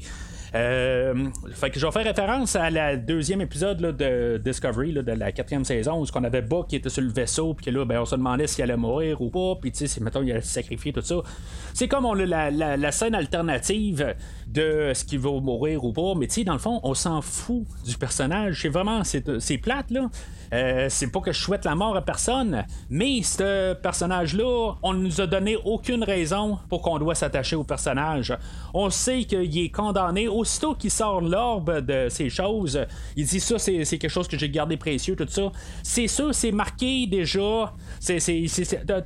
[0.53, 5.31] euh, fait que je vais faire référence à la deuxième épisode de Discovery de la
[5.31, 8.01] quatrième saison où on avait Buck qui était sur le vaisseau puis que là ben,
[8.01, 10.51] on se demandait s'il allait mourir ou pas puis tu sais mettons il allait se
[10.51, 11.15] sacrifier tout ça.
[11.73, 14.13] C'est comme on a la, la, scène alternative
[14.47, 17.21] de ce qu'il va mourir ou pas mais tu sais dans le fond on s'en
[17.21, 18.61] fout du personnage.
[18.61, 20.09] C'est vraiment c'est plate là
[20.53, 24.99] euh, c'est pas que je souhaite la mort à personne, mais ce personnage-là, on ne
[24.99, 28.33] nous a donné aucune raison pour qu'on doit s'attacher au personnage.
[28.73, 30.27] On sait qu'il est condamné.
[30.27, 32.79] Aussitôt qu'il sort l'orbe de ces choses,
[33.15, 35.51] il dit ça, c'est, quelque chose que j'ai gardé précieux, tout ça.
[35.83, 37.73] C'est sûr, c'est marqué déjà.
[37.99, 38.19] C'est,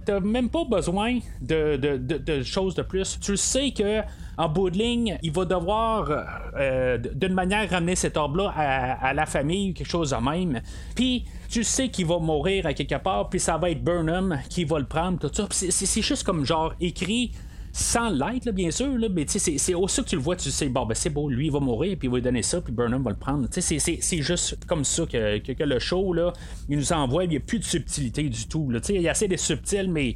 [0.06, 3.20] t'as même pas besoin de, de, choses de plus.
[3.20, 4.02] Tu sais que
[4.38, 6.10] en bout de ligne, il va devoir
[6.58, 10.62] euh, d'une manière ramener cet orbe-là à, la famille, quelque chose de même.
[10.96, 14.66] Puis tu sais qu'il va mourir à quelque part, puis ça va être Burnham qui
[14.66, 15.48] va le prendre, tout ça.
[15.52, 17.32] C'est juste comme genre écrit
[17.72, 20.86] sans l'être, bien sûr, là, mais c'est aussi que tu le vois, tu sais, bon,
[20.86, 23.04] ben c'est beau, lui, il va mourir, puis il va lui donner ça, puis Burnham
[23.04, 23.50] va le prendre.
[23.52, 26.32] C'est juste comme ça que, que, le show, là,
[26.70, 28.72] il nous envoie, il n'y a plus de subtilité du tout.
[28.72, 30.16] Là, il y a assez de subtil, mais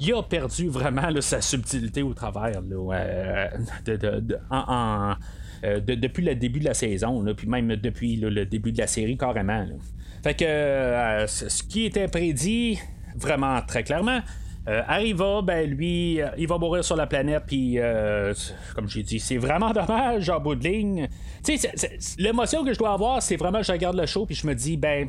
[0.00, 3.48] il a perdu vraiment sa subtilité au travers euh,
[5.64, 9.16] euh, depuis le début de la saison, puis même depuis le début de la série
[9.16, 9.66] carrément.
[10.22, 12.78] Fait que euh, ce qui était prédit
[13.16, 14.20] vraiment très clairement.
[14.66, 17.78] arriva, ben lui, il va mourir sur la planète, puis
[18.74, 21.08] comme j'ai dit, c'est vraiment dommage en bout de ligne.
[22.18, 24.76] l'émotion que je dois avoir, c'est vraiment je regarde le show, puis je me dis,
[24.76, 25.08] ben,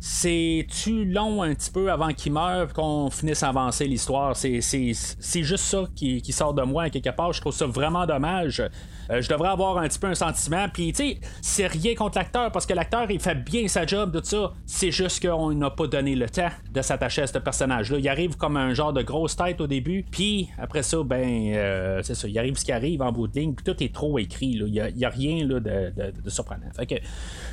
[0.00, 4.36] c'est-tu long un petit peu avant qu'il meure qu'on finisse à avancer l'histoire?
[4.36, 7.32] C'est, juste ça qui, sort de moi quelque part.
[7.32, 8.62] Je trouve ça vraiment dommage.
[9.10, 10.68] Euh, je devrais avoir un petit peu un sentiment.
[10.72, 14.12] Puis, tu sais, c'est rien contre l'acteur parce que l'acteur, il fait bien sa job,
[14.12, 14.52] tout ça.
[14.66, 17.98] C'est juste qu'on n'a pas donné le temps de s'attacher à ce personnage-là.
[17.98, 20.04] Il arrive comme un genre de grosse tête au début.
[20.10, 22.28] Puis, après ça, ben, euh, c'est ça.
[22.28, 23.54] Il arrive ce qui arrive en bout de ligne.
[23.54, 24.48] Puis, tout est trop écrit.
[24.48, 26.70] Il n'y a, rien là, de, de, surprenant.
[26.76, 26.94] Fait que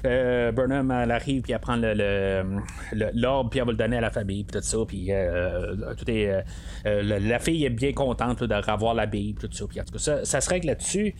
[0.05, 1.77] euh, Burnham, elle arrive, puis elle prend
[3.13, 4.77] l'orbe, puis elle va le donner à la famille, puis tout ça.
[4.87, 5.11] Puis,
[5.97, 6.43] tout est.
[6.83, 9.65] La, fille est bien contente de revoir la bille, tout ça.
[9.67, 11.15] Puis, en tout cas, ça, ça se règle là-dessus.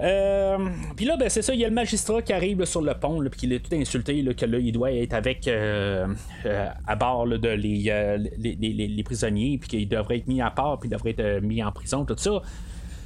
[0.00, 0.58] Euh,
[0.96, 3.22] puis là, ben, c'est ça, il y a le magistrat qui arrive sur le pont,
[3.30, 6.06] puis il est tout insulté que là, il doit être avec euh,
[6.46, 10.88] euh, à bord de les, les, prisonniers, puis qu'il devrait être mis à part, puis
[10.88, 12.42] il devrait être mis en prison, tout ça.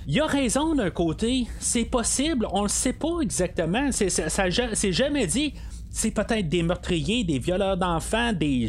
[0.08, 5.52] Il a raison d'un côté, c'est possible, on le sait pas exactement, c'est jamais dit
[5.96, 8.68] c'est peut-être des meurtriers, des violeurs d'enfants, des.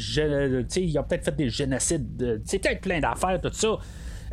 [0.77, 3.77] Il a peut-être fait des génocides, c'est peut-être plein d'affaires, tout ça.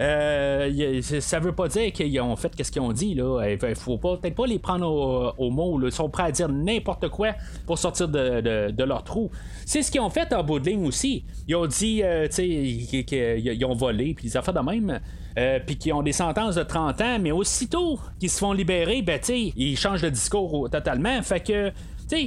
[0.01, 3.15] Euh, ça veut pas dire qu'ils ont fait ce qu'ils ont dit.
[3.17, 3.49] Là.
[3.49, 5.81] Il faut peut-être pas les prendre au, mot.
[5.85, 7.33] Ils sont prêts à dire n'importe quoi
[7.67, 9.29] pour sortir de, leur trou.
[9.67, 11.25] C'est ce qu'ils ont fait en bout de aussi.
[11.49, 15.01] Ils ont dit euh, qu'ils ont volé, puis ils ont fait de même.
[15.37, 19.03] Euh, puis qui ont des sentences de 30 ans, mais aussitôt qu'ils se font libérer,
[19.03, 21.21] ben, ils changent de discours totalement.
[21.23, 21.73] Fait que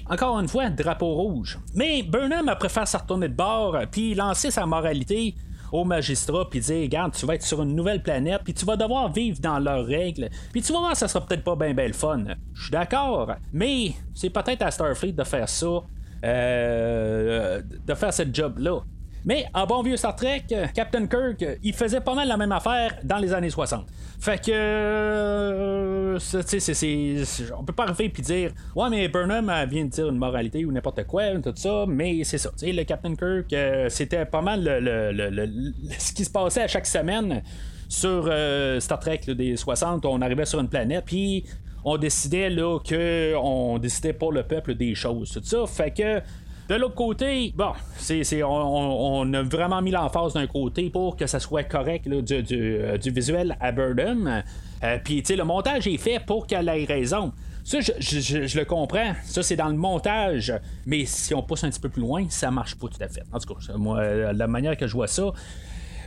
[0.09, 1.59] encore une fois, drapeau rouge.
[1.75, 5.35] Mais Burnham a préféré se retourner de bord, puis lancer sa moralité
[5.71, 8.77] au magistrat puis dire regarde tu vas être sur une nouvelle planète puis tu vas
[8.77, 10.29] devoir vivre dans leurs règles.
[10.51, 12.23] Puis tu vas voir ça sera peut-être pas bien belle fun.
[12.53, 13.33] Je suis d'accord.
[13.51, 15.81] Mais c'est peut-être à Starfleet de faire ça
[16.23, 18.79] euh, de faire cette job là
[19.27, 22.95] mais en bon vieux Star Trek, Captain Kirk, il faisait pas mal la même affaire
[23.03, 23.85] dans les années 60.
[24.21, 24.51] Fait que.
[24.51, 30.17] Euh, c'est, on peut pas arriver et dire Ouais, mais Burnham vient de dire une
[30.17, 32.51] moralité ou n'importe quoi, tout ça, mais c'est ça.
[32.61, 35.51] le Captain Kirk, euh, c'était pas mal le,
[35.99, 37.43] ce qui se passait à chaque semaine
[37.89, 40.05] sur euh, Star Trek des 60.
[40.05, 41.43] On arrivait sur une planète, puis
[41.83, 45.65] on décidait là, que on décidait pour le peuple des choses, tout ça.
[45.67, 46.21] Fait que
[46.69, 51.39] de l'autre côté, bon, c'est, on, a vraiment mis l'emphase d'un côté pour que ça
[51.39, 54.43] soit correct du, euh, du, visuel à Burden.
[54.83, 57.31] Euh, Puis, tu sais, le montage est fait pour qu'elle ait raison.
[57.63, 59.13] Ça, je, le comprends.
[59.23, 60.53] Ça, c'est dans le montage.
[60.85, 63.23] Mais si on pousse un petit peu plus loin, ça marche pas tout à fait.
[63.31, 65.33] En tout cas, moi, la manière que je vois ça,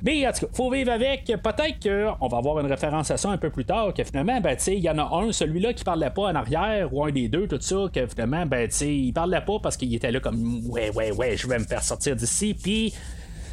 [0.02, 1.24] mais en tout cas, faut vivre avec.
[1.24, 4.56] Peut-être qu'on va avoir une référence à ça un peu plus tard, que finalement, ben,
[4.66, 7.46] il y en a un, celui-là qui parlait pas en arrière, ou un des deux,
[7.46, 11.12] tout ça, que finalement, ben, il parlait pas parce qu'il était là comme, ouais, ouais,
[11.12, 12.94] ouais, je vais me faire sortir d'ici, puis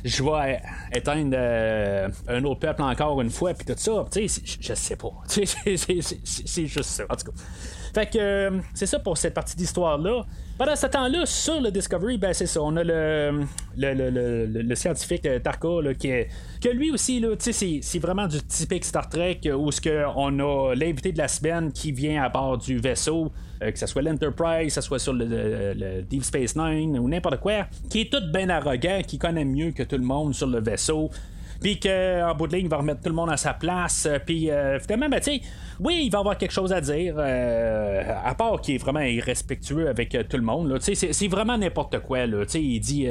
[0.04, 0.62] je vais
[0.94, 4.06] éteindre euh, un autre peuple encore une fois, puis tout ça.
[4.12, 5.12] Tu sais, je sais pas.
[5.28, 7.04] C'est juste ça.
[7.10, 7.38] En tout cas.
[7.94, 10.26] Fait que euh, c'est ça pour cette partie d'histoire-là.
[10.58, 12.62] Pendant ce temps-là, sur le Discovery, ben c'est ça.
[12.62, 13.46] On a le,
[13.78, 15.68] le, scientifique euh, Tarka
[16.00, 16.30] qui est,
[16.62, 19.82] que lui aussi, là, c'est, c'est vraiment du typique Star Trek où ce
[20.16, 24.02] on a l'invité de la semaine qui vient à bord du vaisseau, que ce soit
[24.02, 28.24] l'Enterprise, que ce soit sur le, Deep Space Nine ou n'importe quoi, qui est tout
[28.34, 31.10] bien arrogant, qui connaît mieux que tout le monde sur le vaisseau
[31.60, 34.08] puis qu'en bout de ligne, il va remettre tout le monde à sa place.
[34.26, 35.22] Puis euh, finalement, ben,
[35.80, 39.88] oui, il va avoir quelque chose à dire, euh, à part qu'il est vraiment irrespectueux
[39.88, 40.78] avec euh, tout le monde.
[40.82, 42.26] C'est vraiment n'importe quoi.
[42.26, 43.08] Là, il dit,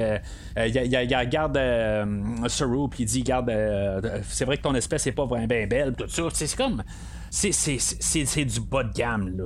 [0.57, 1.61] il, regarde
[2.49, 3.53] Saru, puis il dit, garde,
[4.29, 6.23] c'est vrai que ton espèce n'est pas vraiment bien belle, tout ça.
[6.33, 6.83] C'est comme
[7.37, 9.37] c'est du bas de gamme.
[9.37, 9.45] Là.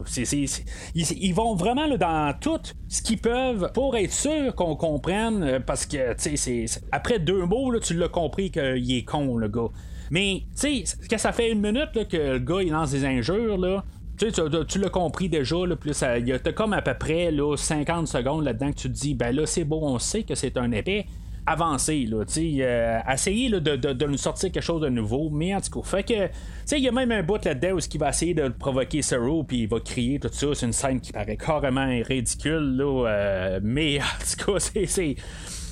[0.94, 5.42] ils, vont vraiment là, dans tout ce qu'ils peuvent pour être sûr qu'on comprenne.
[5.42, 9.48] Euh, parce que c'est après deux mots, là, tu l'as compris qu'il est con, le
[9.48, 9.68] gars.
[10.11, 13.59] Mais tu sais, que ça fait une minute que le gars il lance des injures,
[13.59, 13.85] là.
[14.18, 14.31] Tu,
[14.68, 18.07] tu l'as compris déjà, là, plus il y a comme à peu près là, 50
[18.07, 20.70] secondes là-dedans que tu te dis, ben là, c'est beau, on sait que c'est un
[20.72, 21.07] épée
[21.46, 25.81] avancer, là, euh, essayer de, de, nous sortir quelque chose de nouveau, mais en tout
[25.81, 28.48] cas, fait que, il y a même un bout là-dedans où il va essayer de
[28.48, 32.76] provoquer Saru, puis il va crier tout ça, c'est une scène qui paraît carrément ridicule,
[32.76, 35.16] là, euh, mais en tout cas, c'est,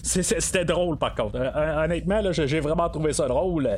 [0.03, 1.37] c'était drôle par contre.
[1.37, 3.69] Euh, honnêtement, là, j'ai vraiment trouvé ça drôle.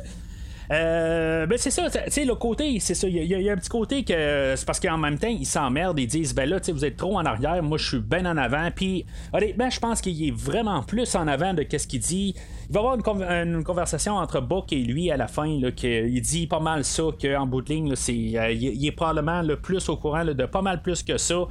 [0.71, 3.05] Euh, ben c'est ça, tu sais, le côté, c'est ça.
[3.07, 6.07] Il y, a un petit côté que c'est parce qu'en même temps, ils s'emmerdent, ils
[6.07, 8.37] disent, ben là, tu sais, vous êtes trop en arrière, moi je suis bien en
[8.37, 8.69] avant.
[8.73, 12.35] Puis, honnêtement, je pense qu'il est vraiment plus en avant de ce qu'il dit.
[12.69, 16.21] Il va y avoir une, conversation entre Buck et lui à la fin, là, il
[16.21, 19.89] dit pas mal ça, qu'en bout de ligne, c'est, euh, il, est probablement le plus
[19.89, 21.47] au courant de pas mal plus que ça.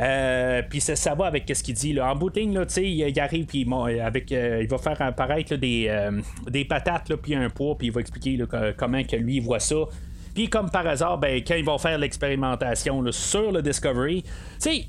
[0.00, 1.92] Euh, puis ça, va avec ce qu'il dit.
[1.92, 2.10] Là.
[2.10, 3.66] En booting, là, il, il arrive, puis
[4.00, 7.92] avec, euh, il va faire apparaître des, euh, des patates, puis un poids, puis il
[7.92, 8.38] va expliquer
[8.76, 9.76] comment que lui voit ça.
[10.34, 14.84] Puis comme par hasard, ben, quand ils vont faire l'expérimentation sur le Discovery, tu sais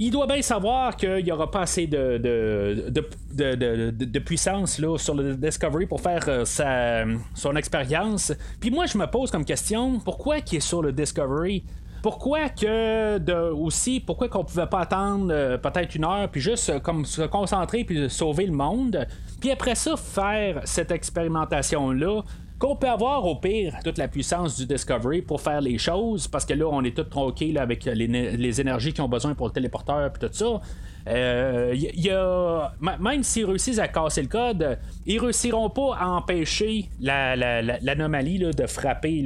[0.00, 5.34] il doit bien savoir qu'il n'y aura pas assez de, de, puissance là, sur le
[5.34, 8.32] Discovery pour faire euh, son expérience.
[8.60, 11.64] Puis moi, je me pose comme question, pourquoi qu'il est sur le Discovery?
[12.02, 16.70] Pourquoi que de, aussi, pourquoi qu'on pouvait pas attendre euh, peut-être une heure puis juste
[16.70, 19.06] euh, comme se concentrer puis sauver le monde,
[19.40, 22.22] puis après ça faire cette expérimentation là
[22.58, 26.44] qu'on peut avoir au pire toute la puissance du Discovery pour faire les choses, parce
[26.44, 30.06] que là, on est tous tronqués avec les, énergies qui ont besoin pour le téléporteur
[30.06, 30.60] et tout ça.
[31.08, 36.88] Euh, y a, même s'ils réussissent à casser le code, ils réussiront pas à empêcher
[37.00, 39.24] l'anomalie de frapper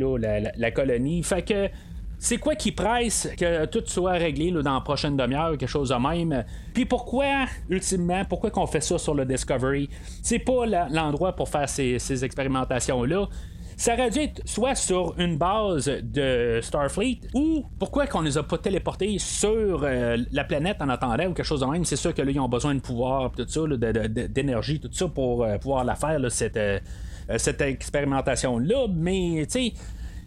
[0.57, 1.23] la, colonie.
[1.23, 1.69] Fait que
[2.23, 5.97] c'est quoi qui presse que tout soit réglé dans la prochaine demi-heure, quelque chose de
[5.97, 6.45] même?
[6.73, 9.91] Puis pourquoi, ultimement, pourquoi qu'on fait ça sur le Discovery?
[10.23, 13.27] C'est pas l'endroit pour faire ces, expérimentations-là.
[13.77, 18.45] Ça aurait dû être soit sur une base de Starfleet ou pourquoi qu'on les a
[18.45, 21.85] pas téléportés sur euh, la planète en attendant ou quelque chose de même?
[21.85, 25.43] C'est sûr que là, ils ont besoin de pouvoir, tout ça, d'énergie, tout ça pour
[25.43, 26.79] euh, pouvoir la faire, cette, euh,
[27.37, 28.87] cette expérimentation-là.
[28.95, 29.73] Mais, tu sais,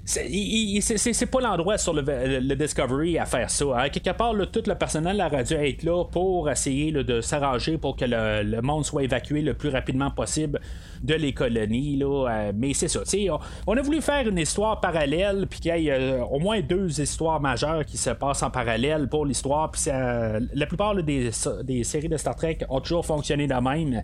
[0.05, 3.65] c'est pas l'endroit sur le, Discovery à faire ça.
[3.75, 3.89] Hein.
[3.89, 8.05] Quelque part, tout le personnel aurait dû être là pour essayer de s'arranger pour que
[8.07, 10.59] le, monde soit évacué le plus rapidement possible
[11.03, 11.97] de les colonies.
[11.97, 13.01] Là, euh, mais c'est ça.
[13.31, 16.61] On, on, a voulu faire une histoire parallèle, puis qu'il y ait euh, au moins
[16.61, 19.71] deux histoires majeures qui se passent en parallèle pour l'histoire.
[19.85, 21.31] La plupart des,
[21.63, 24.03] des, séries de Star Trek ont toujours fonctionné de même.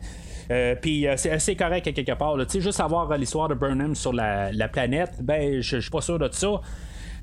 [0.50, 2.38] Euh, puis c'est assez correct à quelque part.
[2.50, 6.62] Juste savoir l'histoire de Burnham sur la, planète, ben je pas sûr de ça.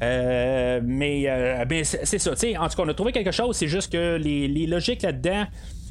[0.00, 4.16] mais ben, c'est ça, en tout cas, on a trouvé quelque chose, c'est juste que
[4.16, 5.46] les, les logiques là-dedans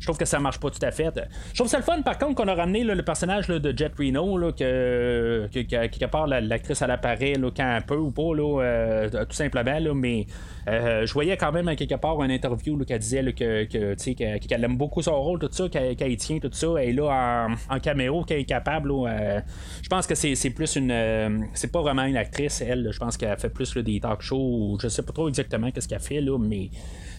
[0.08, 1.12] trouve que ça marche pas tout à fait.
[1.50, 4.52] Je trouve ça le fun, par contre, qu'on a ramené le personnage de Jet Reno,
[4.54, 10.26] que, quelque part l'actrice elle apparaît là, un peu ou pas, euh, tout simplement, mais
[10.68, 15.02] euh, je voyais quand même quelque part une interview qu'elle disait que, qu'elle aime beaucoup
[15.02, 18.92] son rôle, tout ça, qu'elle, tient, tout ça, et là en, caméo, qu'elle est capable.
[18.92, 19.42] Euh,
[19.82, 21.48] je pense que c'est, plus une.
[21.54, 22.90] c'est pas vraiment une actrice, elle.
[22.92, 24.78] Je pense qu'elle fait plus des talk shows.
[24.82, 26.70] Je sais pas trop exactement qu'est-ce qu'elle fait, là, mais.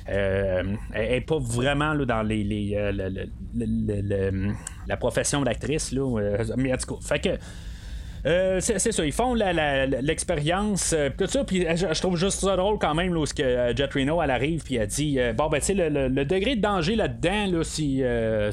[0.09, 4.53] Euh, elle n'est pas vraiment là, dans les, euh,
[4.87, 5.93] la profession d'actrice.
[5.95, 8.61] Euh, mais en tout cas, fait que.
[8.61, 10.95] c'est, ça, ils font l'expérience,
[11.27, 14.75] ça, puis je, trouve juste ça drôle quand même lorsque Jet Reno elle arrive puis
[14.75, 18.51] elle dit bon ben tu sais le, degré de danger là-dedans là,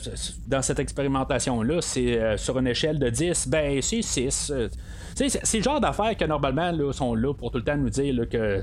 [0.47, 4.53] dans cette expérimentation là c'est sur une échelle de 10 ben c'est 6
[5.15, 8.13] c'est, le genre d'affaires que normalement là, sont là pour tout le temps nous dire
[8.13, 8.61] là, que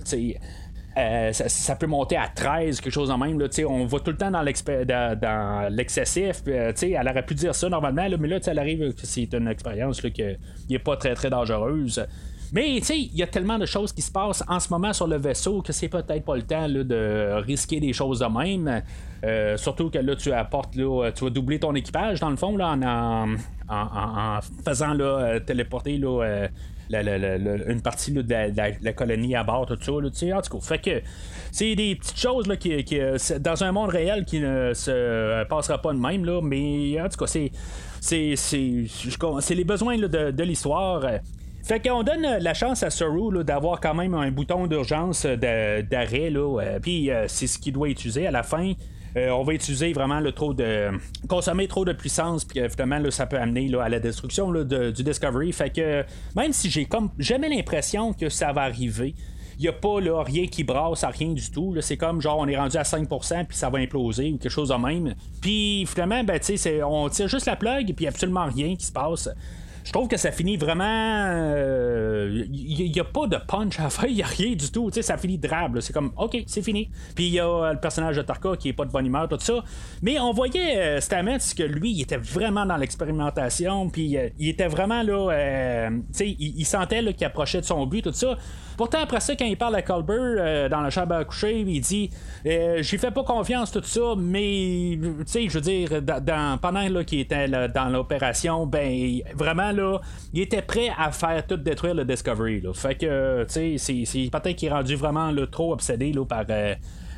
[0.98, 3.38] euh, ça, peut monter à 13, quelque chose en même.
[3.40, 4.42] Là, on va tout le temps dans,
[5.70, 6.42] l'excessif.
[6.48, 10.00] Euh, elle aurait pu dire ça normalement, mais là, elle arrive que c'est une expérience
[10.00, 10.22] qui
[10.68, 12.04] n'est pas très très dangereuse.
[12.54, 15.16] Mais il y a tellement de choses qui se passent en ce moment sur le
[15.16, 18.82] vaisseau que c'est peut-être pas le temps de risquer des choses de même.
[19.24, 22.54] Euh, surtout que là, tu apportes, là, tu vas doubler ton équipage dans le fond
[22.58, 22.76] là,
[23.70, 24.94] en, faisant
[25.46, 26.48] téléporter là,
[26.94, 28.24] une partie de,
[28.82, 29.92] la, colonie à bord, tout ça.
[29.92, 31.02] Là, en tout cas, fait que
[31.50, 32.70] c'est des petites choses là, qui,
[33.40, 37.24] dans un monde réel qui ne se passera pas de même, là, mais en tout
[37.24, 37.50] cas, c'est,
[39.54, 41.04] les besoins de, l'histoire.
[41.62, 46.80] Fait qu'on donne la chance à Saru d'avoir quand même un bouton d'urgence d'arrêt, euh,
[46.80, 48.72] puis euh, c'est ce qu'il doit utiliser à la fin.
[49.16, 50.90] Euh, on va utiliser vraiment le trop de.
[51.28, 55.02] consommer trop de puissance, puis évidemment, là, ça peut amener là, à la destruction du
[55.02, 55.52] Discovery.
[55.52, 59.14] Fait que même si j'ai comme jamais l'impression que ça va arriver,
[59.58, 61.74] il n'y a pas là, rien qui brasse à rien du tout.
[61.80, 64.70] C'est comme genre on est rendu à 5% puis ça va imploser ou quelque chose
[64.70, 65.14] de même.
[65.40, 66.40] Puis finalement, ben,
[66.84, 69.28] on tire juste la plug puis absolument rien qui se passe
[69.84, 70.84] je trouve que ça finit vraiment.
[70.84, 70.88] Il
[71.28, 74.90] euh, n'y a pas de punch à faire, il n'y a rien du tout.
[75.00, 75.80] Ça finit drabe.
[75.80, 76.90] C'est comme, OK, c'est fini.
[77.14, 79.38] Puis il y a le personnage de Tarka qui est pas de bonne humeur, tout
[79.40, 79.64] ça.
[80.02, 83.88] Mais on voyait euh, Stamets que lui, il était vraiment dans l'expérimentation.
[83.88, 85.30] Puis euh, il était vraiment là.
[85.32, 85.90] Euh,
[86.20, 88.36] il, il, sentait qu'il approchait de son but, tout ça.
[88.76, 92.10] Pourtant, après ça, quand il parle à Colbert dans la chambre à coucher, il dit
[92.44, 95.90] J'y fais pas confiance, tout ça, mais, tu sais, je veux dire,
[96.60, 99.71] pendant qu'il était dans l'opération, ben, vraiment,
[100.32, 102.62] il était prêt à faire tout détruire le Discovery.
[102.74, 106.74] Fait que, tu sais, c'est peut-être qu'il est rendu vraiment trop obsédé par euh,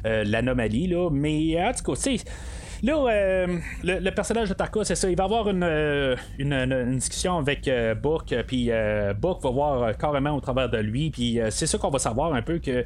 [0.07, 0.93] euh, l'anomalie.
[1.13, 2.17] Mais en tout cas,
[2.83, 3.47] Là, euh,
[3.83, 5.09] le, personnage de Tarka, c'est ça.
[5.09, 5.65] Il va avoir une,
[6.39, 7.71] une, discussion avec
[8.03, 8.71] Book, puis
[9.19, 12.43] Book va voir carrément au travers de lui, puis c'est ça qu'on va savoir un
[12.43, 12.85] peu que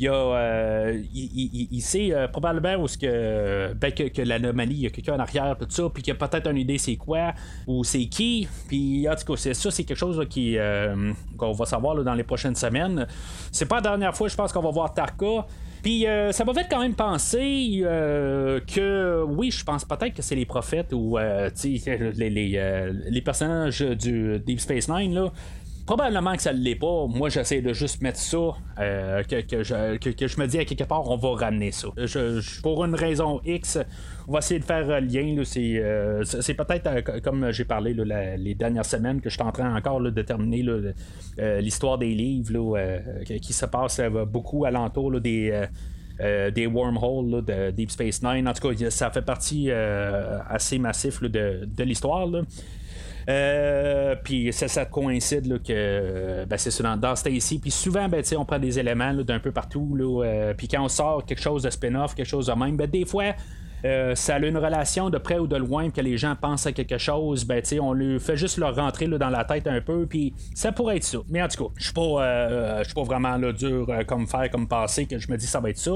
[0.00, 4.90] il, a, euh, il, sait euh, probablement où que, ben, que, l'anomalie, il y a
[4.90, 7.32] quelqu'un en arrière, tout ça, puis qu'il a peut-être une idée c'est quoi
[7.66, 8.48] ou c'est qui.
[8.68, 12.22] Puis en tout cas, ça, c'est quelque chose qui, euh, qu'on va savoir dans les
[12.22, 13.06] prochaines semaines.
[13.50, 15.46] C'est pas la dernière fois, je pense qu'on va voir Tarka.
[15.82, 20.44] Puis ça m'a fait quand même penser que oui, je pense peut-être que c'est les
[20.44, 25.32] prophètes ou les, les, les, personnages du Deep Space Nine là,
[25.88, 27.06] Probablement que ça ne l'est pas.
[27.06, 28.36] Moi, j'essaie de juste mettre ça,
[28.78, 31.88] euh, que, je, que, je, me dis à quelque part, on va ramener ça.
[32.62, 33.78] Pour une raison X,
[34.26, 35.34] on va essayer de faire un lien.
[35.56, 37.94] Euh, c'est, peut-être, euh, comme j'ai parlé
[38.36, 40.62] les dernières semaines, que je suis en train encore de terminer
[41.38, 42.78] l'histoire des livres
[43.24, 45.68] qui se passe beaucoup alentour des.
[46.20, 48.46] des wormholes de Deep Space Nine.
[48.46, 52.28] En tout cas, ça fait partie assez massif de l'histoire.
[53.28, 57.58] Euh, puis ça, ça coïncide que ben, c'est dans, dans Stacy.
[57.58, 59.96] Puis souvent, ben, on prend des éléments d'un peu partout.
[60.00, 63.04] Euh, puis quand on sort quelque chose de spin-off, quelque chose de même, ben, des
[63.04, 63.34] fois.
[63.84, 66.72] Euh, ça a une relation de près ou de loin que les gens pensent à
[66.72, 70.34] quelque chose, ben on lui fait juste leur rentrer dans la tête un peu, puis
[70.52, 71.18] ça pourrait être ça.
[71.28, 74.66] Mais en tout cas, je suis pas, suis pas vraiment là, dur comme faire, comme
[74.66, 75.92] passer, que je me dis ça va être ça.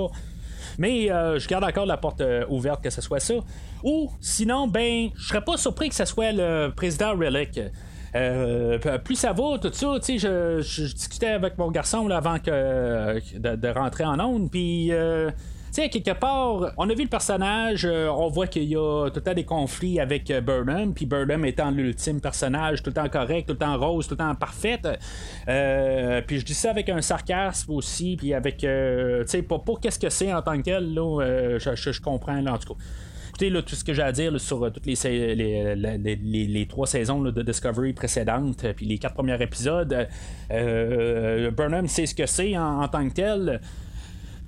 [0.78, 3.34] Mais euh, je garde encore la porte euh, ouverte que ce soit ça.
[3.82, 7.60] Ou sinon, ben, je serais pas surpris que ce soit le président Relic.
[8.14, 13.20] Euh, plus ça va, tout ça, tu sais, je, discutais avec mon garçon avant que,
[13.38, 14.90] de, rentrer en onde, puis
[15.72, 19.16] sais, quelque part, on a vu le personnage, euh, on voit qu'il y a tout
[19.16, 23.08] le temps des conflits avec euh, Burnham, puis Burnham étant l'ultime personnage, tout le temps
[23.08, 24.86] correct, tout le temps rose, tout le temps parfaite.
[25.48, 28.66] Euh, puis je dis ça avec un sarcasme aussi, puis avec, tu
[29.26, 32.58] sais, pas, pour qu'est-ce que c'est en tant que tel, là, je, comprends, là, en
[32.58, 32.80] tout cas.
[33.30, 37.94] Écoutez, tout ce que j'ai à dire sur toutes les, les, trois saisons de Discovery
[37.94, 40.06] précédentes, puis les quatre premiers épisodes,
[40.50, 43.60] Burnham sait ce que c'est en, tant que tel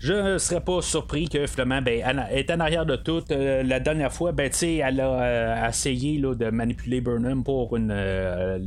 [0.04, 3.22] je ne serais pas surpris que finalement, ben, elle est en arrière de tout.
[3.30, 7.90] Euh, la dernière fois, ben, elle a euh, essayé là, de manipuler Burnham pour une.
[7.90, 8.58] Euh,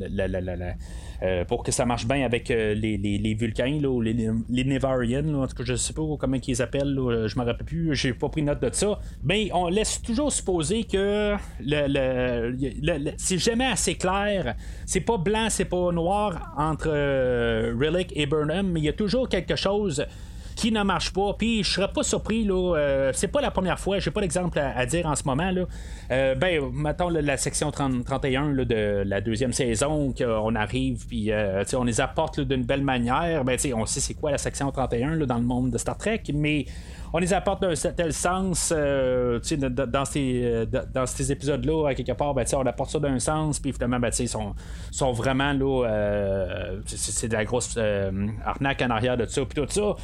[1.48, 5.48] pour que ça marche bien avec les, les, Vulcains, là, ou les, les Nevarians, en
[5.48, 8.30] tout cas, je sais pas comment ils appellent, là, je me rappelle plus, j'ai pas
[8.30, 9.00] pris note de ça.
[9.24, 15.66] Mais on laisse toujours supposer que le, c'est jamais assez clair, c'est pas blanc, c'est
[15.66, 20.06] pas noir entre Relic et Burnham, mais il y a toujours quelque chose
[20.58, 21.34] qui ne marche pas.
[21.38, 24.60] Puis je serais pas surpris, là, euh, c'est pas la première fois, j'ai pas d'exemple
[24.60, 25.52] à, dire en ce moment.
[25.52, 25.66] Là.
[26.12, 31.64] Euh, ben, mettons la section 30, 31 de la deuxième saison, qu'on arrive, puis euh,
[31.74, 33.46] on les apporte d'une belle manière.
[33.46, 36.66] Ben, on sait c'est quoi la section 31 dans le monde de Star Trek, mais
[37.14, 42.66] on les apporte d'un tel sens dans ces, dans ces épisodes-là, quelque part, ben, on
[42.66, 44.54] apporte ça d'un sens, puis finalement, ben, ils sont,
[44.92, 47.78] sont vraiment là, c'est de la grosse
[48.46, 49.96] arnaque en arrière de ça, puis tout ça.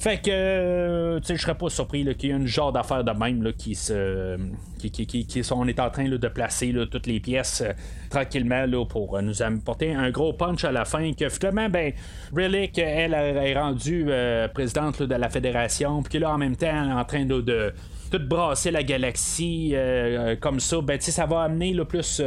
[0.00, 3.42] Fait que, euh, je serais pas surpris qu'il y ait une genre d'affaire de même
[3.42, 4.38] là, qui se.
[4.78, 7.74] Qui, qui, qui, on est en train de placer toutes les pièces euh,
[8.08, 11.12] tranquillement là, pour euh, nous apporter un gros punch à la fin.
[11.12, 11.92] Que finalement, ben,
[12.34, 14.10] Relic, elle, est rendue
[14.54, 17.72] présidente de la fédération, puis là, en même temps, en train de,
[18.10, 19.74] tout brasser la galaxie
[20.40, 20.80] comme ça.
[20.80, 22.22] Ben, ça va amener le plus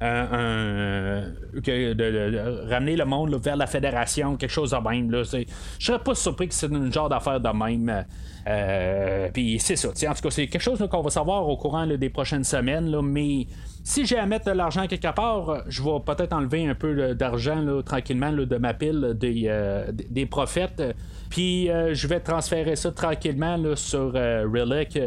[0.00, 5.10] un, de, ramener le monde vers la fédération, quelque chose de même.
[5.10, 5.44] Là, je
[5.84, 8.04] serais pas surpris que c'est une genre d'affaire de même.
[8.46, 9.88] Euh, puis c'est ça.
[9.88, 12.98] En tout cas, c'est quelque chose qu'on va savoir au courant des prochaines semaines.
[13.02, 13.46] Mais
[13.82, 17.82] si j'ai à mettre de l'argent quelque part, je vais peut-être enlever un peu d'argent
[17.82, 19.90] tranquillement de ma pile des, euh,
[20.30, 20.82] prophètes.
[21.28, 24.98] Puis euh, je vais transférer ça tranquillement sur Relic.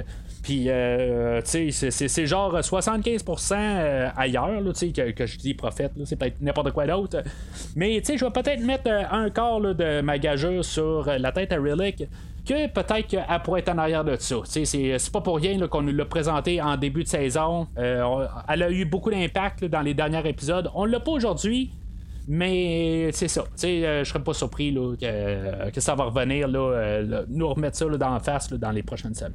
[0.43, 5.93] Puis, euh, tu sais, c'est genre 75% euh, ailleurs, tu sais, que, je dis prophète,
[6.03, 7.23] c'est peut-être n'importe quoi d'autre.
[7.77, 11.31] Mais, tu sais, je vais peut-être mettre euh, un quart de ma gageure sur la
[11.31, 12.03] tête à Relic
[12.45, 14.35] que peut-être qu'elle pourrait être en arrière de ça.
[14.45, 17.67] C'est pas pour rien qu'on nous l'a présenté en début de saison.
[17.75, 20.69] elle a eu beaucoup d'impact dans les derniers épisodes.
[20.75, 21.71] On l'a pas aujourd'hui,
[22.27, 23.43] mais c'est ça.
[23.63, 28.13] Euh, je serais pas surpris que, ça va revenir, là, euh, nous remettre ça dans
[28.13, 29.33] la face dans les prochaines semaines.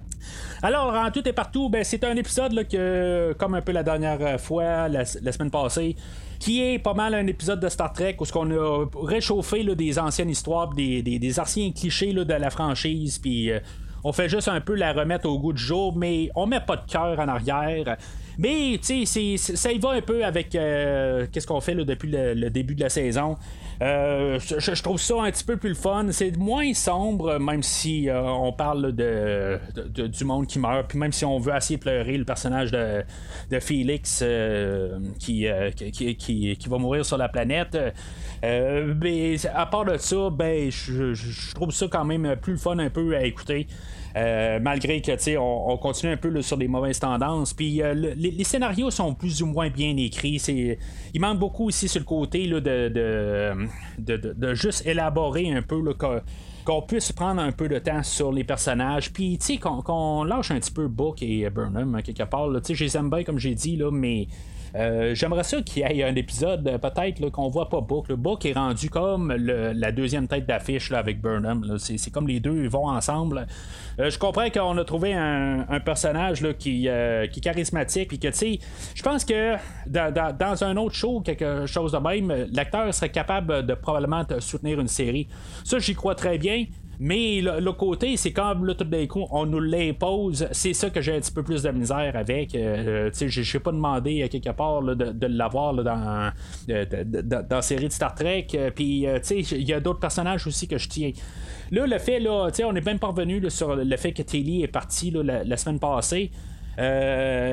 [0.62, 4.40] Alors, en tout et partout, ben, c'est un épisode que, comme un peu la dernière
[4.40, 5.96] fois, la, semaine passée,
[6.38, 9.98] qui est pas mal un épisode de Star Trek où ce qu'on a réchauffé des
[9.98, 13.58] anciennes histoires, des, des, anciens clichés de la franchise, puis euh,
[14.04, 16.76] on fait juste un peu la remettre au goût du jour, mais on met pas
[16.76, 17.96] de cœur en arrière.
[18.38, 22.48] Mais, tu sais, ça y va un peu avec euh, qu'est-ce qu'on fait depuis le,
[22.50, 23.36] début de la saison.
[23.80, 26.06] Euh, je, trouve ça un petit peu plus le fun.
[26.10, 29.60] C'est moins sombre, même si euh, on parle de,
[30.06, 33.04] du monde qui meurt, puis même si on veut assez pleurer le personnage de,
[33.50, 34.24] de Félix
[35.18, 35.46] qui,
[35.92, 37.78] qui, qui, va mourir sur la planète.
[38.42, 42.90] mais à part de ça, ben, je, trouve ça quand même plus le fun un
[42.90, 43.68] peu à écouter.
[44.16, 47.52] Euh, malgré que on, on continue un peu sur des mauvaises tendances.
[47.52, 50.42] Puis euh, les, scénarios sont plus ou moins bien écrits.
[51.14, 52.88] il manque beaucoup ici sur le côté de,
[53.98, 55.82] de, juste élaborer un peu
[56.64, 60.50] qu'on puisse prendre un peu de temps sur les personnages, puis tu sais, qu'on, lâche
[60.50, 62.48] un petit peu Book et Burnham, hein, quelque part.
[62.56, 64.26] Tu sais, je les aime bien, comme j'ai dit, là, mais
[64.74, 68.08] euh, j'aimerais ça qu'il y ait un épisode, euh, peut-être, qu'on voit pas Book.
[68.08, 71.76] Le Book est rendu comme la deuxième tête d'affiche avec Burnham.
[71.78, 73.46] C'est, comme les deux vont ensemble.
[73.98, 78.34] Euh, je comprends qu'on a trouvé un, personnage qui, qui est charismatique, puis que, tu
[78.34, 78.58] sais,
[78.94, 79.54] je pense que
[79.86, 84.88] dans, un autre show, quelque chose de même, l'acteur serait capable de probablement soutenir une
[84.88, 85.28] série.
[85.64, 86.66] Ça, j'y crois très bien.
[87.00, 90.48] Mais le, côté, c'est comme là, tout d'un coup, on nous l'impose.
[90.50, 92.54] C'est ça que j'ai un petit peu plus de misère avec.
[92.56, 96.32] Euh, sais je n'ai pas demandé à quelque part de, l'avoir dans,
[96.66, 98.48] dans la série de Star Trek.
[98.54, 101.12] Euh, puis, euh, il y a d'autres personnages aussi que je tiens.
[101.70, 105.12] Là, le fait, là, on est même parvenu sur le fait que Tilly est partie
[105.12, 106.32] la, semaine passée.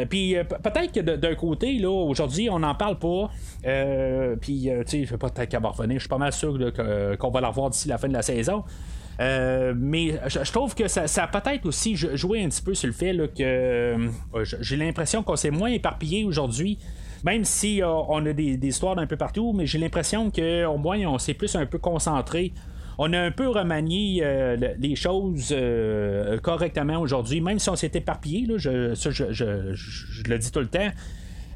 [0.10, 3.30] puis peut-être que d'un côté, là, aujourd'hui, on n'en parle pas.
[4.42, 5.98] puis, tu sais, je vais pas peut-être qu'elle va revenir.
[5.98, 6.58] Je suis pas mal sûr
[7.20, 8.64] qu'on va la revoir d'ici la fin de la saison.
[9.20, 12.94] Euh, mais je, trouve que ça, a peut-être aussi joué un petit peu sur le
[12.94, 14.08] fait que euh,
[14.60, 16.80] j'ai l'impression qu'on s'est moins éparpillé aujourd'hui.
[17.24, 21.00] Même si euh, on a des, histoires d'un peu partout, mais j'ai l'impression qu'au moins
[21.08, 22.54] on s'est plus un peu concentré.
[22.98, 24.24] On a un peu remanié
[24.80, 25.54] les choses
[26.42, 30.92] correctement aujourd'hui, même si on s'est éparpillé, je, je, le dis tout le temps.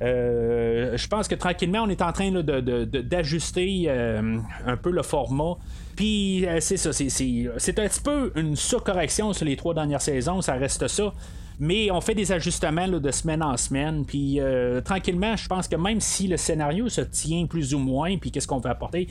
[0.02, 5.58] Je pense que tranquillement, on est en train d'ajuster un peu le format.
[6.00, 10.41] Puis euh, c'est ça, c'est un petit peu une surcorrection sur les trois dernières saisons,
[10.41, 11.14] ça reste ça.
[11.60, 14.06] Mais on fait des ajustements de semaine en semaine.
[14.06, 18.18] Puis euh, tranquillement, je pense que même si le scénario se tient plus ou moins,
[18.18, 19.10] puis qu'est-ce qu'on veut apporter,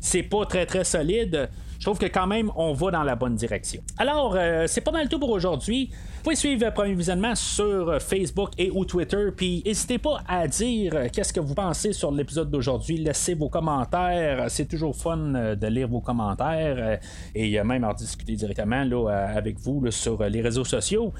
[0.00, 1.50] c'est pas très très solide
[1.80, 3.80] je trouve que quand même, on va dans la bonne direction.
[3.96, 5.88] Alors, euh, c'est pas mal tout pour aujourd'hui.
[6.16, 9.28] Vous pouvez suivre le Premier Visionnement sur Facebook et ou Twitter.
[9.34, 12.98] Puis n'hésitez pas à dire euh, qu'est-ce que vous pensez sur l'épisode d'aujourd'hui.
[12.98, 14.44] Laissez vos commentaires.
[14.50, 17.00] C'est toujours fun euh, de lire vos commentaires
[17.34, 21.14] et même en discuter directement là, avec vous sur les réseaux sociaux.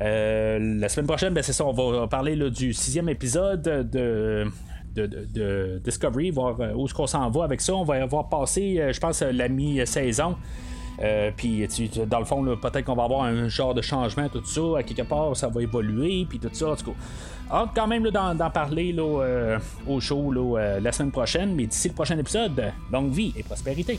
[0.00, 4.44] la semaine prochaine, ben, c'est ça, on va parler du sixième épisode de
[4.94, 7.74] de, Discovery, voir euh, où est-ce qu'on s'en va avec ça.
[7.74, 10.36] On va avoir passé, euh, je pense, la mi-saison.
[11.02, 11.66] Euh, puis
[12.06, 14.78] dans le fond, peut-être qu'on va avoir un genre de changement, tout ça.
[14.78, 16.70] À quelque part, ça va évoluer, puis tout ça.
[16.70, 21.54] En tout cas, quand même d'en parler là, au show la semaine prochaine.
[21.54, 23.98] Mais d'ici le prochain épisode, longue vie et prospérité.